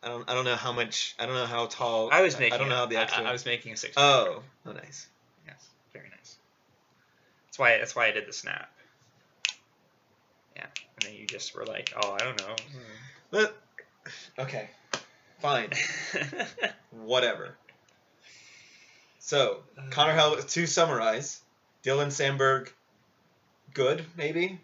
I 0.04 0.10
don't 0.10 0.30
I 0.30 0.34
don't 0.34 0.46
know 0.46 0.56
how 0.56 0.74
much 0.74 1.16
I 1.20 1.26
don't 1.26 1.36
know 1.36 1.46
how 1.46 1.66
tall 1.68 2.10
I 2.12 2.22
was 2.22 2.38
making. 2.38 2.54
I 2.54 2.58
don't 2.58 2.70
know 2.70 2.76
how 2.76 2.86
the 2.86 2.98
actual 2.98 3.26
I, 3.26 3.32
was 3.32 3.46
making 3.46 3.74
a 3.74 3.78
six. 3.78 3.94
Oh, 3.98 4.44
oh 4.66 4.72
nice. 4.72 5.08
Yes, 5.48 5.68
very 5.94 6.10
nice. 6.10 6.36
That's 7.48 7.60
why. 7.60 7.78
That's 7.78 7.96
why 7.96 8.08
I 8.08 8.12
did 8.12 8.28
the 8.28 8.34
snap. 8.34 8.70
Yeah, 10.56 10.66
and 10.66 11.06
then 11.06 11.14
you 11.16 11.26
just 11.26 11.56
were 11.56 11.66
like, 11.66 11.94
"Oh, 11.96 12.12
I 12.12 12.18
don't 12.18 12.40
know." 12.40 12.56
But 13.32 13.56
okay. 14.40 14.70
Fine. 15.40 15.72
Whatever. 16.92 17.56
So, 19.20 19.60
uh, 19.78 19.90
Connor 19.90 20.14
Hell 20.14 20.38
to 20.38 20.68
summarize, 20.68 21.42
Dylan 21.84 22.08
Samberg 22.08 22.70
good, 23.74 24.06
maybe? 24.16 24.60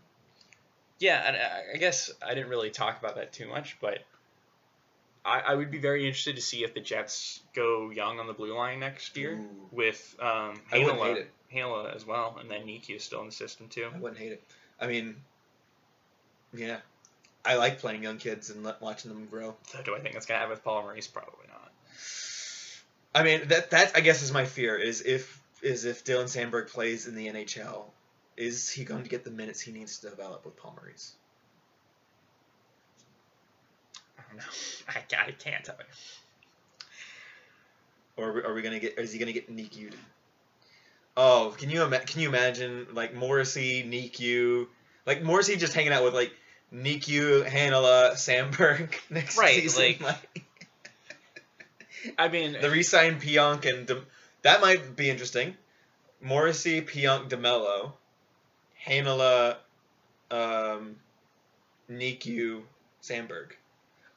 yeah, 0.99 1.23
and 1.25 1.38
I, 1.38 1.75
I 1.75 1.78
guess 1.78 2.12
I 2.21 2.34
didn't 2.34 2.49
really 2.49 2.69
talk 2.69 2.99
about 2.99 3.15
that 3.15 3.32
too 3.32 3.47
much, 3.47 3.78
but 3.82 3.99
I, 5.25 5.39
I 5.39 5.55
would 5.55 5.71
be 5.71 5.79
very 5.79 6.05
interested 6.05 6.36
to 6.36 6.41
see 6.41 6.63
if 6.63 6.73
the 6.73 6.79
Jets 6.79 7.41
go 7.53 7.89
young 7.89 8.19
on 8.19 8.27
the 8.27 8.34
blue 8.34 8.55
line 8.55 8.79
next 8.79 9.17
year 9.17 9.34
Ooh. 9.34 9.67
with 9.71 10.15
um, 10.19 10.60
I 10.71 10.79
wouldn't 10.79 10.99
hate 10.99 11.17
it. 11.17 11.32
Heinola 11.53 11.95
as 11.95 12.05
well, 12.05 12.38
and 12.39 12.49
then 12.49 12.62
Niku 12.62 12.95
is 12.95 13.03
still 13.03 13.21
in 13.21 13.27
the 13.27 13.32
system 13.32 13.67
too. 13.69 13.89
I 13.93 13.97
wouldn't 13.97 14.19
hate 14.19 14.32
it. 14.32 14.43
I 14.79 14.88
mean, 14.88 15.15
yeah. 16.53 16.77
I 17.45 17.55
like 17.55 17.79
playing 17.79 18.03
young 18.03 18.17
kids 18.17 18.49
and 18.49 18.71
watching 18.79 19.12
them 19.12 19.25
grow. 19.25 19.55
So 19.67 19.82
do 19.82 19.95
I 19.95 19.99
think 19.99 20.15
it's 20.15 20.25
gonna 20.25 20.39
happen 20.39 20.51
with 20.51 20.63
Paul 20.63 20.84
Maurice? 20.84 21.08
Probably 21.08 21.47
not. 21.47 21.71
I 23.15 23.23
mean, 23.23 23.47
that 23.47 23.71
that 23.71 23.93
I 23.95 24.01
guess 24.01 24.21
is 24.21 24.32
my 24.32 24.45
fear 24.45 24.77
is 24.77 25.01
if 25.01 25.41
is 25.62 25.86
if 25.86 26.03
Dylan 26.03 26.25
Samberg 26.25 26.69
plays 26.69 27.08
in 27.08 27.15
the 27.15 27.27
NHL, 27.27 27.86
is 28.38 28.69
he 28.69 28.84
going 28.84 29.03
to 29.03 29.10
get 29.10 29.23
the 29.23 29.32
minutes 29.32 29.60
he 29.60 29.71
needs 29.71 29.99
to 29.99 30.10
develop 30.10 30.45
with 30.45 30.55
Paul 30.58 30.75
Maurice? 30.79 31.13
I 34.17 34.18
don't 34.29 34.37
know. 34.37 34.43
I, 34.87 34.99
I 35.27 35.31
can't 35.31 35.63
tell 35.65 35.75
you. 35.79 35.85
Or 38.17 38.29
are 38.29 38.33
we, 38.33 38.41
are 38.43 38.53
we 38.53 38.61
gonna 38.61 38.79
get? 38.79 38.97
Is 38.99 39.11
he 39.13 39.19
gonna 39.19 39.31
get 39.31 39.49
Niki'd? 39.53 39.95
Oh, 41.17 41.53
can 41.57 41.69
you 41.69 41.83
ima- 41.83 41.99
can 41.99 42.21
you 42.21 42.29
imagine 42.29 42.87
like 42.93 43.13
Morrissey, 43.13 43.83
Niku, 43.83 44.67
like 45.05 45.21
Morrissey 45.23 45.55
just 45.57 45.73
hanging 45.73 45.91
out 45.93 46.03
with 46.03 46.13
like 46.13 46.31
Niku, 46.73 47.45
Heinola, 47.47 48.13
Samberg 48.13 48.93
next 49.09 49.37
Right, 49.37 49.55
season? 49.61 49.95
like- 50.01 50.45
I 52.17 52.29
mean, 52.29 52.55
the 52.61 52.69
re-signed 52.69 53.21
Pionk 53.21 53.65
and 53.65 53.85
De- 53.85 54.01
that 54.43 54.61
might 54.61 54.95
be 54.95 55.09
interesting. 55.09 55.55
Morrissey, 56.21 56.81
Pionk, 56.81 57.27
DeMelo, 57.29 57.91
Heinola, 58.85 59.57
um, 60.31 60.95
Niku, 61.91 62.61
Samberg. 63.03 63.51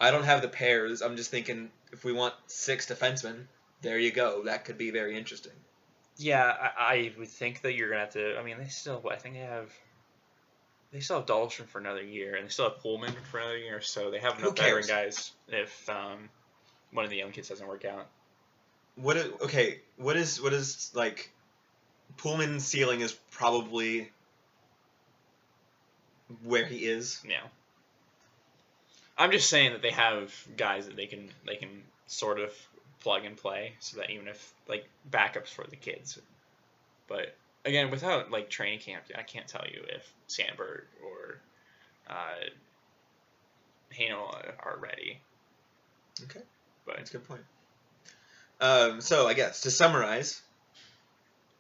I 0.03 0.11
don't 0.11 0.25
have 0.25 0.43
the 0.43 0.49
pairs. 0.49 1.01
I'm 1.01 1.17
just 1.17 1.31
thinking 1.31 1.71
if 1.93 2.05
we 2.05 2.13
want 2.13 2.35
six 2.49 2.87
defensemen, 2.87 3.45
there 3.83 4.01
you 4.01 4.11
go. 4.11 4.43
That 4.45 4.65
could 4.65 4.77
be 4.77 4.91
very 4.91 5.17
interesting. 5.17 5.53
Yeah, 6.17 6.45
I, 6.45 6.95
I 6.95 7.13
would 7.17 7.29
think 7.29 7.63
that 7.63 7.75
you're 7.75 7.89
gonna 7.89 8.01
have 8.01 8.11
to. 8.15 8.37
I 8.37 8.43
mean, 8.43 8.59
they 8.59 8.67
still. 8.67 9.01
I 9.09 9.15
think 9.15 9.37
they 9.37 9.43
have. 9.43 9.71
They 10.93 10.99
still 10.99 11.19
have 11.19 11.27
Dahlstrom 11.27 11.69
for 11.69 11.79
another 11.79 12.03
year, 12.03 12.35
and 12.35 12.45
they 12.45 12.51
still 12.51 12.69
have 12.69 12.83
Poolman 12.83 13.15
for 13.31 13.39
another 13.39 13.59
year. 13.59 13.81
So 13.81 14.11
they 14.11 14.19
have 14.19 14.41
enough 14.41 14.57
veteran 14.57 14.87
guys 14.89 15.31
if 15.47 15.89
um, 15.89 16.29
one 16.93 17.05
of 17.05 17.11
the 17.11 17.17
young 17.17 17.31
kids 17.31 17.49
doesn't 17.49 17.67
work 17.67 17.85
out. 17.85 18.09
What 18.97 19.17
is, 19.17 19.33
okay? 19.43 19.83
What 19.99 20.17
is 20.17 20.43
what 20.43 20.53
is 20.53 20.91
like? 20.95 21.31
Poolman's 22.19 22.65
ceiling 22.65 23.03
is 23.03 23.13
probably 23.31 24.11
where 26.43 26.67
he 26.67 26.79
is. 26.79 27.23
Yeah. 27.27 27.43
I'm 29.23 29.31
just 29.31 29.49
saying 29.49 29.73
that 29.73 29.83
they 29.83 29.91
have 29.93 30.35
guys 30.57 30.87
that 30.87 30.97
they 30.97 31.07
can 31.07 31.29
they 31.47 31.57
can 31.57 31.83
sort 32.07 32.41
of 32.41 32.53
plug 33.01 33.25
and 33.25 33.37
play, 33.37 33.75
so 33.79 33.99
that 33.99 34.11
even 34.11 34.27
if 34.29 34.53
like 34.69 34.85
backups 35.11 35.49
for 35.49 35.65
the 35.67 35.77
kids. 35.77 36.19
But 37.07 37.37
again, 37.65 37.91
without 37.91 38.31
like 38.31 38.51
training 38.51 38.81
camp, 38.81 39.05
I 39.17 39.23
can't 39.23 39.47
tell 39.47 39.65
you 39.73 39.85
if 39.89 40.13
Samberg 40.29 40.83
or 41.05 41.39
uh, 42.09 42.15
are 44.61 44.79
ready. 44.81 45.21
Okay. 46.25 46.41
But 46.87 46.99
it's 46.99 47.11
a 47.11 47.13
good 47.15 47.29
point. 47.29 47.43
Um, 48.61 49.01
so 49.01 49.27
I 49.27 49.35
guess 49.35 49.63
to 49.63 49.71
summarize, 49.71 50.41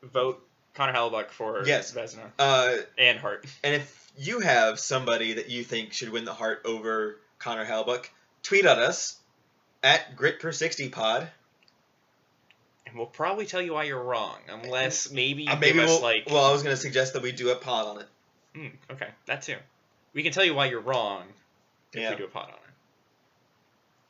vote 0.02 0.44
Connor 0.74 0.92
Hellebuyck 0.92 1.30
for 1.30 1.64
Yes. 1.66 1.92
Vezina 1.92 2.30
uh, 2.38 2.76
and 2.98 3.18
Hart. 3.18 3.46
and 3.62 3.74
if 3.74 4.12
you 4.18 4.40
have 4.40 4.78
somebody 4.78 5.34
that 5.34 5.48
you 5.48 5.64
think 5.64 5.92
should 5.92 6.10
win 6.10 6.24
the 6.24 6.34
Hart 6.34 6.62
over 6.64 7.18
Connor 7.42 7.66
Hellebuyck, 7.66 8.08
tweet 8.42 8.64
at 8.64 8.78
us 8.78 9.18
at 9.82 10.16
Grit 10.16 10.40
per 10.40 10.52
sixty 10.52 10.88
pod. 10.88 11.28
And 12.86 12.96
we'll 12.96 13.06
probably 13.06 13.46
tell 13.46 13.60
you 13.62 13.74
why 13.74 13.84
you're 13.84 14.02
wrong, 14.02 14.38
unless 14.48 15.10
maybe 15.10 15.44
you 15.44 15.50
Uh, 15.50 15.56
maybe 15.56 15.78
give 15.78 15.88
we'll, 15.88 16.00
like. 16.02 16.26
well, 16.26 16.44
I 16.44 16.52
was 16.52 16.62
gonna 16.62 16.76
suggest 16.76 17.14
that 17.14 17.22
we 17.22 17.32
do 17.32 17.50
a 17.50 17.56
pod 17.56 17.86
on 17.86 18.00
it. 18.02 18.08
Hmm, 18.54 18.92
okay, 18.92 19.08
that 19.26 19.42
too. 19.42 19.56
We 20.12 20.22
can 20.22 20.32
tell 20.32 20.44
you 20.44 20.54
why 20.54 20.66
you're 20.66 20.80
wrong 20.80 21.24
if 21.92 22.00
Yeah. 22.00 22.10
we 22.10 22.16
do 22.16 22.24
a 22.24 22.28
pod 22.28 22.48
on 22.48 22.54
it. 22.54 22.58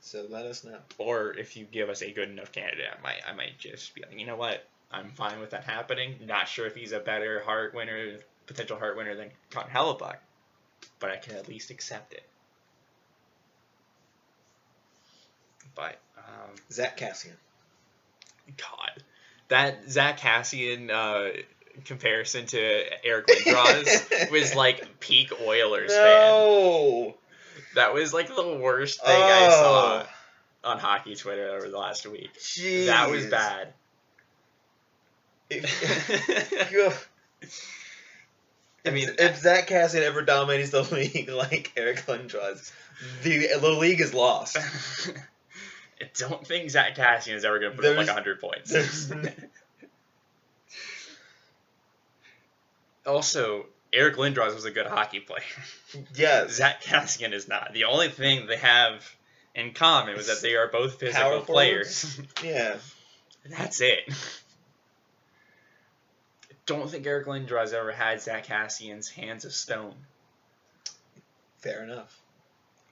So 0.01 0.27
let 0.29 0.47
us 0.47 0.65
know. 0.65 0.79
Or 0.99 1.33
if 1.33 1.57
you 1.57 1.65
give 1.65 1.89
us 1.89 2.03
a 2.03 2.11
good 2.11 2.29
enough 2.29 2.51
candidate, 2.51 2.89
I 2.99 3.01
might 3.03 3.21
I 3.29 3.33
might 3.35 3.57
just 3.59 3.95
be 3.95 4.03
like, 4.03 4.19
you 4.19 4.27
know 4.27 4.37
what? 4.37 4.67
I'm 4.91 5.11
fine 5.13 5.39
with 5.41 5.51
that 5.51 5.65
happening. 5.65 6.19
Not 6.27 6.49
sure 6.49 6.67
if 6.67 6.75
he's 6.75 6.93
a 6.93 6.99
better 7.01 7.41
Hart 7.45 7.73
winner, 7.73 8.19
potential 8.47 8.79
Hart 8.79 8.97
winner 8.97 9.15
than 9.15 9.31
Cotton 9.51 9.71
Hellebuyck, 9.73 10.19
but 10.99 11.11
I 11.11 11.17
can 11.17 11.37
at 11.37 11.47
least 11.49 11.71
accept 11.71 12.13
it. 12.15 12.25
But 15.75 15.99
um, 16.19 16.51
Zack 16.71 16.99
Kassian. 16.99 17.33
God, 18.57 19.03
that 19.49 19.91
Zack 19.91 20.19
Kassian 20.21 20.91
uh, 20.91 21.31
comparison 21.85 22.47
to 22.47 23.05
Eric 23.07 23.27
Lindros 23.29 24.31
was 24.31 24.55
like 24.55 25.01
peak 25.01 25.33
Oilers 25.41 25.93
fan. 25.95 26.05
no. 26.05 27.15
That 27.75 27.95
was 27.95 28.13
like 28.13 28.29
the 28.29 28.59
worst 28.61 29.01
thing 29.03 29.11
I 29.15 29.49
saw 29.49 30.03
Oh, 30.65 30.71
on 30.71 30.79
hockey 30.79 31.15
Twitter 31.17 31.49
over 31.51 31.69
the 31.69 31.79
last 31.79 32.07
week. 32.07 32.31
Jeez. 32.39 32.87
That 32.87 33.11
was 33.11 33.27
bad. 33.27 33.73
If, 35.49 37.09
I 38.87 38.91
mean, 38.91 39.09
if 39.19 39.39
Zack 39.39 39.69
Kassian 39.69 40.03
ever 40.03 40.23
dominates 40.23 40.71
the 40.71 40.83
league 40.93 41.29
like 41.31 41.73
Eric 41.77 42.05
Lindros, 42.07 42.73
the 43.23 43.49
the 43.61 43.71
league 43.71 44.01
is 44.01 44.13
lost. 44.15 44.57
I 46.03 46.11
don't 46.17 46.47
think 46.47 46.71
Zack 46.71 46.97
Kassian 46.97 47.35
is 47.35 47.45
ever 47.45 47.59
going 47.59 47.73
to 47.73 47.77
put 47.77 47.85
up 47.87 47.97
like 47.97 48.07
There's- 48.07 48.17
100 48.17 48.41
points. 48.41 49.11
also, 53.07 53.67
Eric 53.93 54.17
Lindros 54.17 54.55
was 54.55 54.65
a 54.65 54.71
good 54.71 54.87
hockey 54.87 55.21
player. 55.21 55.43
Yes. 56.15 56.53
Zack 56.53 56.83
Kassian 56.83 57.33
is 57.33 57.49
not. 57.49 57.73
The 57.73 57.85
only 57.85 58.09
thing 58.09 58.47
they 58.47 58.57
have 58.57 59.05
in 59.55 59.73
common 59.73 60.17
was 60.17 60.29
that 60.29 60.41
they 60.41 60.55
are 60.57 60.69
both 60.69 60.99
physical 60.99 61.43
forwards? 61.43 61.47
players. 61.47 62.21
Yeah. 62.45 62.77
That's 63.51 63.81
it. 63.81 64.05
I 64.09 64.15
don't 66.67 66.89
think 66.89 67.05
Eric 67.07 67.27
Lindros 67.27 67.73
ever 67.73 67.91
had 67.91 68.23
Zack 68.23 68.47
Kassian's 68.47 69.09
hands 69.09 69.45
of 69.45 69.53
stone. 69.53 69.95
Fair 71.59 71.83
enough. 71.83 72.17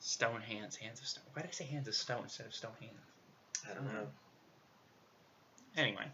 Stone 0.00 0.40
hands, 0.40 0.76
hands 0.76 0.98
of 1.00 1.06
stone. 1.06 1.24
Why 1.34 1.42
did 1.42 1.50
I 1.50 1.52
say 1.52 1.64
hands 1.64 1.86
of 1.88 1.94
stone 1.94 2.22
instead 2.24 2.46
of 2.46 2.54
stone 2.54 2.72
hands? 2.80 3.68
I 3.70 3.74
don't 3.74 3.84
know. 3.84 4.06
Anyway, 5.76 6.04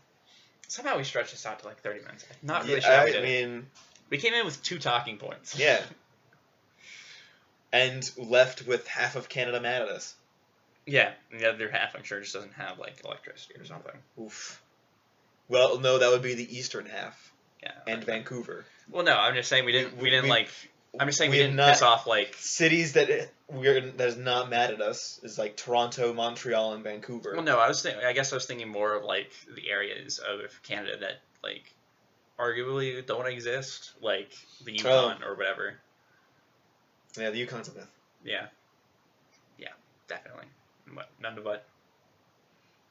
somehow 0.69 0.97
we 0.99 1.05
stretched 1.05 1.31
this 1.31 1.47
out 1.47 1.61
to 1.61 1.67
like 1.67 1.81
30 1.81 2.01
minutes. 2.01 2.25
I'm 2.31 2.37
not 2.47 2.63
really 2.65 2.75
Yeah, 2.75 2.81
sure 2.81 2.93
how 2.97 3.05
we 3.05 3.11
I 3.11 3.13
did 3.13 3.25
it. 3.25 3.47
mean, 3.49 3.67
We 4.11 4.19
came 4.19 4.35
in 4.35 4.45
with 4.45 4.63
two 4.63 4.79
talking 4.79 5.19
points. 5.19 5.59
yeah. 5.59 5.81
And 7.73 8.09
left 8.17 8.67
with 8.67 8.87
half 8.87 9.17
of 9.17 9.29
Canada 9.29 9.61
mad 9.61 9.83
at 9.83 9.89
us. 9.89 10.15
Yeah, 10.87 11.13
and 11.31 11.41
the 11.41 11.51
other 11.53 11.69
half 11.69 11.95
I'm 11.97 12.05
sure 12.05 12.21
just 12.21 12.33
doesn't 12.33 12.55
have 12.55 12.79
like 12.79 13.05
electricity 13.05 13.55
or 13.59 13.65
something. 13.65 13.93
Oof. 14.21 14.63
Well, 15.49 15.79
no, 15.81 15.99
that 15.99 16.11
would 16.11 16.23
be 16.23 16.35
the 16.35 16.57
eastern 16.59 16.87
half 16.87 17.33
Yeah. 17.63 17.73
and 17.87 18.03
Vancouver. 18.05 18.65
Well, 18.89 19.05
no, 19.05 19.15
I'm 19.17 19.35
just 19.35 19.49
saying 19.49 19.65
we 19.65 19.73
didn't. 19.73 19.97
We 19.99 20.09
didn't 20.11 20.25
We- 20.25 20.31
like. 20.31 20.49
I'm 20.99 21.07
just 21.07 21.19
saying 21.19 21.31
we, 21.31 21.39
we 21.39 21.43
didn't 21.43 21.57
not- 21.57 21.73
piss 21.73 21.83
off 21.83 22.07
like. 22.07 22.35
Cities 22.39 22.95
that 22.95 23.31
we're 23.49 23.81
that 23.93 24.09
is 24.09 24.17
not 24.17 24.51
mad 24.51 24.71
at 24.73 24.81
us 24.81 25.21
is 25.23 25.39
like 25.39 25.57
Toronto, 25.57 26.13
Montreal, 26.13 26.75
and 26.75 26.83
Vancouver. 26.85 27.33
Well, 27.35 27.45
no, 27.45 27.59
I 27.59 27.69
was 27.69 27.83
thinking. 27.83 28.05
I 28.05 28.13
guess 28.13 28.33
I 28.33 28.37
was 28.37 28.47
thinking 28.47 28.69
more 28.69 28.95
of 28.95 29.05
like 29.05 29.31
the 29.55 29.71
areas 29.71 30.19
of 30.19 30.63
Canada 30.63 30.97
that 31.01 31.21
like 31.43 31.73
arguably 32.39 33.05
don't 33.07 33.27
exist, 33.27 33.93
like 34.01 34.31
the 34.65 34.73
Yukon 34.73 35.23
or 35.23 35.35
whatever. 35.35 35.75
Yeah, 37.17 37.31
the 37.31 37.39
Yukon's 37.39 37.69
a 37.69 37.75
myth. 37.75 37.91
Yeah. 38.25 38.47
Yeah, 39.59 39.69
definitely. 40.09 40.47
What 40.93 41.09
Nunavut 41.23 41.61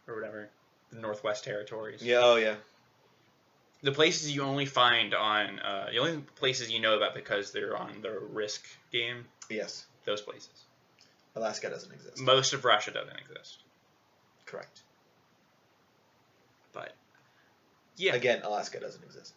or 0.07 0.15
whatever. 0.15 0.49
The 0.91 0.99
Northwest 0.99 1.43
Territories. 1.43 2.01
Yeah, 2.01 2.21
oh 2.21 2.35
yeah. 2.37 2.55
The 3.83 3.91
places 3.91 4.33
you 4.33 4.41
only 4.41 4.65
find 4.65 5.13
on 5.13 5.59
uh, 5.59 5.89
the 5.91 5.99
only 5.99 6.17
places 6.35 6.71
you 6.71 6.79
know 6.79 6.97
about 6.97 7.13
because 7.13 7.51
they're 7.51 7.77
on 7.77 8.01
the 8.01 8.19
Risk 8.31 8.65
game. 8.91 9.25
Yes. 9.49 9.85
Those 10.05 10.21
places. 10.21 10.65
Alaska 11.35 11.69
doesn't 11.69 11.91
exist. 11.91 12.19
Most 12.19 12.53
of 12.53 12.63
Russia 12.65 12.91
doesn't 12.91 13.17
exist. 13.17 13.59
Correct. 14.45 14.81
But 16.73 16.93
yeah, 17.97 18.15
Again, 18.15 18.41
Alaska 18.43 18.79
doesn't 18.79 19.03
exist. 19.03 19.33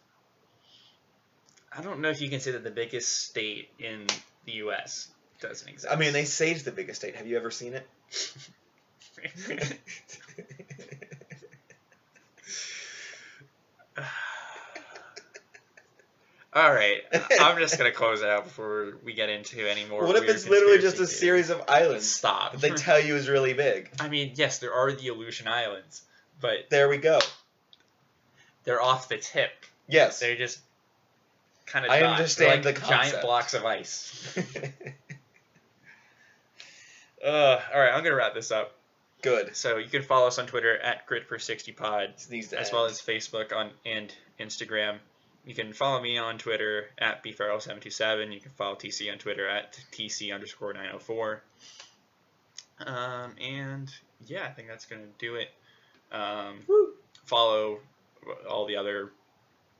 I 1.71 1.81
don't 1.81 1.99
know 1.99 2.09
if 2.09 2.21
you 2.21 2.29
can 2.29 2.39
say 2.39 2.51
that 2.51 2.63
the 2.63 2.71
biggest 2.71 3.25
state 3.25 3.69
in 3.77 4.07
the 4.45 4.53
U.S. 4.53 5.09
doesn't 5.39 5.67
exist. 5.67 5.93
I 5.93 5.97
mean, 5.97 6.13
they 6.13 6.25
say 6.25 6.51
it's 6.51 6.63
the 6.63 6.71
biggest 6.71 7.01
state. 7.01 7.15
Have 7.15 7.27
you 7.27 7.37
ever 7.37 7.51
seen 7.51 7.73
it? 7.75 7.87
All 16.51 16.73
right, 16.73 17.01
I'm 17.39 17.59
just 17.59 17.77
gonna 17.77 17.91
close 17.91 18.21
it 18.21 18.27
out 18.27 18.45
before 18.45 18.97
we 19.03 19.13
get 19.13 19.29
into 19.29 19.69
any 19.69 19.85
more. 19.85 20.05
what 20.05 20.15
if 20.15 20.23
it's 20.27 20.49
literally 20.49 20.79
just 20.79 20.99
a 20.99 21.05
series 21.05 21.49
of 21.51 21.61
islands 21.67 22.09
Stop. 22.09 22.53
that 22.53 22.61
they 22.61 22.71
tell 22.71 22.99
you 22.99 23.15
is 23.15 23.29
really 23.29 23.53
big? 23.53 23.89
I 23.99 24.09
mean, 24.09 24.31
yes, 24.35 24.57
there 24.59 24.73
are 24.73 24.91
the 24.91 25.09
Aleutian 25.09 25.47
Islands, 25.47 26.01
but 26.41 26.69
There 26.71 26.89
we 26.89 26.97
go. 26.97 27.19
they're 28.63 28.81
off 28.81 29.09
the 29.09 29.17
tip. 29.17 29.51
Yes. 29.87 30.19
They're 30.19 30.35
just 30.37 30.59
kind 31.67 31.85
of. 31.85 31.91
I 31.91 32.01
understand 32.01 32.65
like 32.65 32.75
the 32.75 32.81
giant 32.81 33.21
blocks 33.21 33.53
of 33.53 33.65
ice. 33.65 34.37
Uh, 37.23 37.59
all 37.73 37.79
right, 37.81 37.91
I'm 37.91 38.03
gonna 38.03 38.15
wrap 38.15 38.33
this 38.33 38.51
up. 38.51 38.75
Good. 39.21 39.55
So 39.55 39.77
you 39.77 39.89
can 39.89 40.03
follow 40.03 40.27
us 40.27 40.39
on 40.39 40.47
Twitter 40.47 40.77
at 40.77 41.05
GritPer60Pod, 41.07 42.13
as 42.15 42.53
end. 42.53 42.69
well 42.71 42.85
as 42.85 43.01
Facebook 43.01 43.53
on 43.53 43.71
and 43.85 44.13
Instagram. 44.39 44.99
You 45.45 45.55
can 45.55 45.73
follow 45.73 46.01
me 46.01 46.17
on 46.17 46.37
Twitter 46.37 46.89
at 46.97 47.23
bfarrell727. 47.23 48.33
You 48.33 48.39
can 48.39 48.51
follow 48.51 48.75
TC 48.75 49.11
on 49.11 49.17
Twitter 49.17 49.47
at 49.47 49.79
TC 49.91 50.33
underscore 50.33 50.73
904. 50.73 51.41
Um, 52.85 53.35
and 53.41 53.91
yeah, 54.27 54.45
I 54.45 54.49
think 54.49 54.67
that's 54.67 54.85
going 54.85 55.01
to 55.01 55.07
do 55.17 55.35
it. 55.35 55.49
Um, 56.11 56.59
follow 57.25 57.79
all 58.49 58.65
the 58.65 58.75
other 58.75 59.11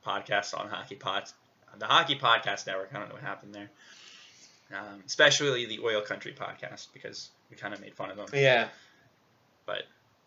podcasts 0.06 0.58
on 0.58 0.68
Hockey 0.68 0.96
Pods. 0.96 1.34
The 1.78 1.86
Hockey 1.86 2.16
Podcast 2.16 2.66
Network, 2.66 2.90
I 2.92 2.98
don't 2.98 3.08
know 3.08 3.14
what 3.14 3.22
happened 3.22 3.54
there. 3.54 3.70
Um, 4.72 5.02
especially 5.06 5.66
the 5.66 5.80
Oil 5.80 6.00
Country 6.00 6.32
podcast 6.32 6.88
because 6.92 7.30
we 7.50 7.56
kind 7.56 7.74
of 7.74 7.80
made 7.80 7.94
fun 7.94 8.10
of 8.10 8.16
them. 8.16 8.26
Yeah. 8.32 8.68
But 9.66 9.82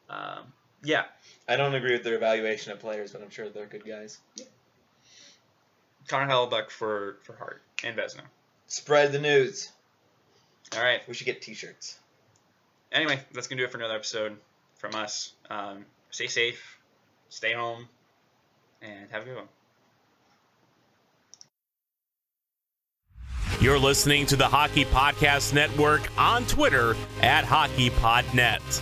um, 0.10 0.54
yeah, 0.84 1.04
I 1.48 1.56
don't 1.56 1.76
agree 1.76 1.94
with 1.94 2.04
their 2.04 2.16
evaluation 2.16 2.72
of 2.72 2.80
players, 2.80 3.12
but 3.12 3.22
I'm 3.22 3.30
sure 3.30 3.50
they're 3.50 3.66
good 3.66 3.86
guys. 3.86 4.20
Connor 6.08 6.32
Hellebuyck 6.32 6.70
for, 6.70 7.18
for 7.24 7.36
Hart 7.36 7.62
and 7.84 7.98
Vezina. 7.98 8.24
Spread 8.68 9.12
the 9.12 9.20
news. 9.20 9.72
All 10.76 10.84
right. 10.84 11.02
We 11.08 11.14
should 11.14 11.26
get 11.26 11.42
t-shirts. 11.42 12.00
Anyway, 12.92 13.20
that's 13.34 13.48
going 13.48 13.58
to 13.58 13.64
do 13.64 13.66
it 13.68 13.72
for 13.72 13.78
another 13.78 13.96
episode 13.96 14.38
from 14.78 14.96
us. 14.96 15.34
Um, 15.50 15.86
stay 16.12 16.28
safe, 16.28 16.78
stay 17.30 17.54
home, 17.54 17.88
and 18.82 19.10
have 19.12 19.24
a 19.24 19.26
good 19.26 19.36
one. 19.36 19.48
You're 23.60 23.80
listening 23.80 24.26
to 24.28 24.36
the 24.36 24.48
Hockey 24.48 24.86
Podcast 24.86 25.54
Network 25.54 26.02
on 26.18 26.46
Twitter 26.46 26.96
at 27.22 27.46
HockeyPodNet. 27.46 28.82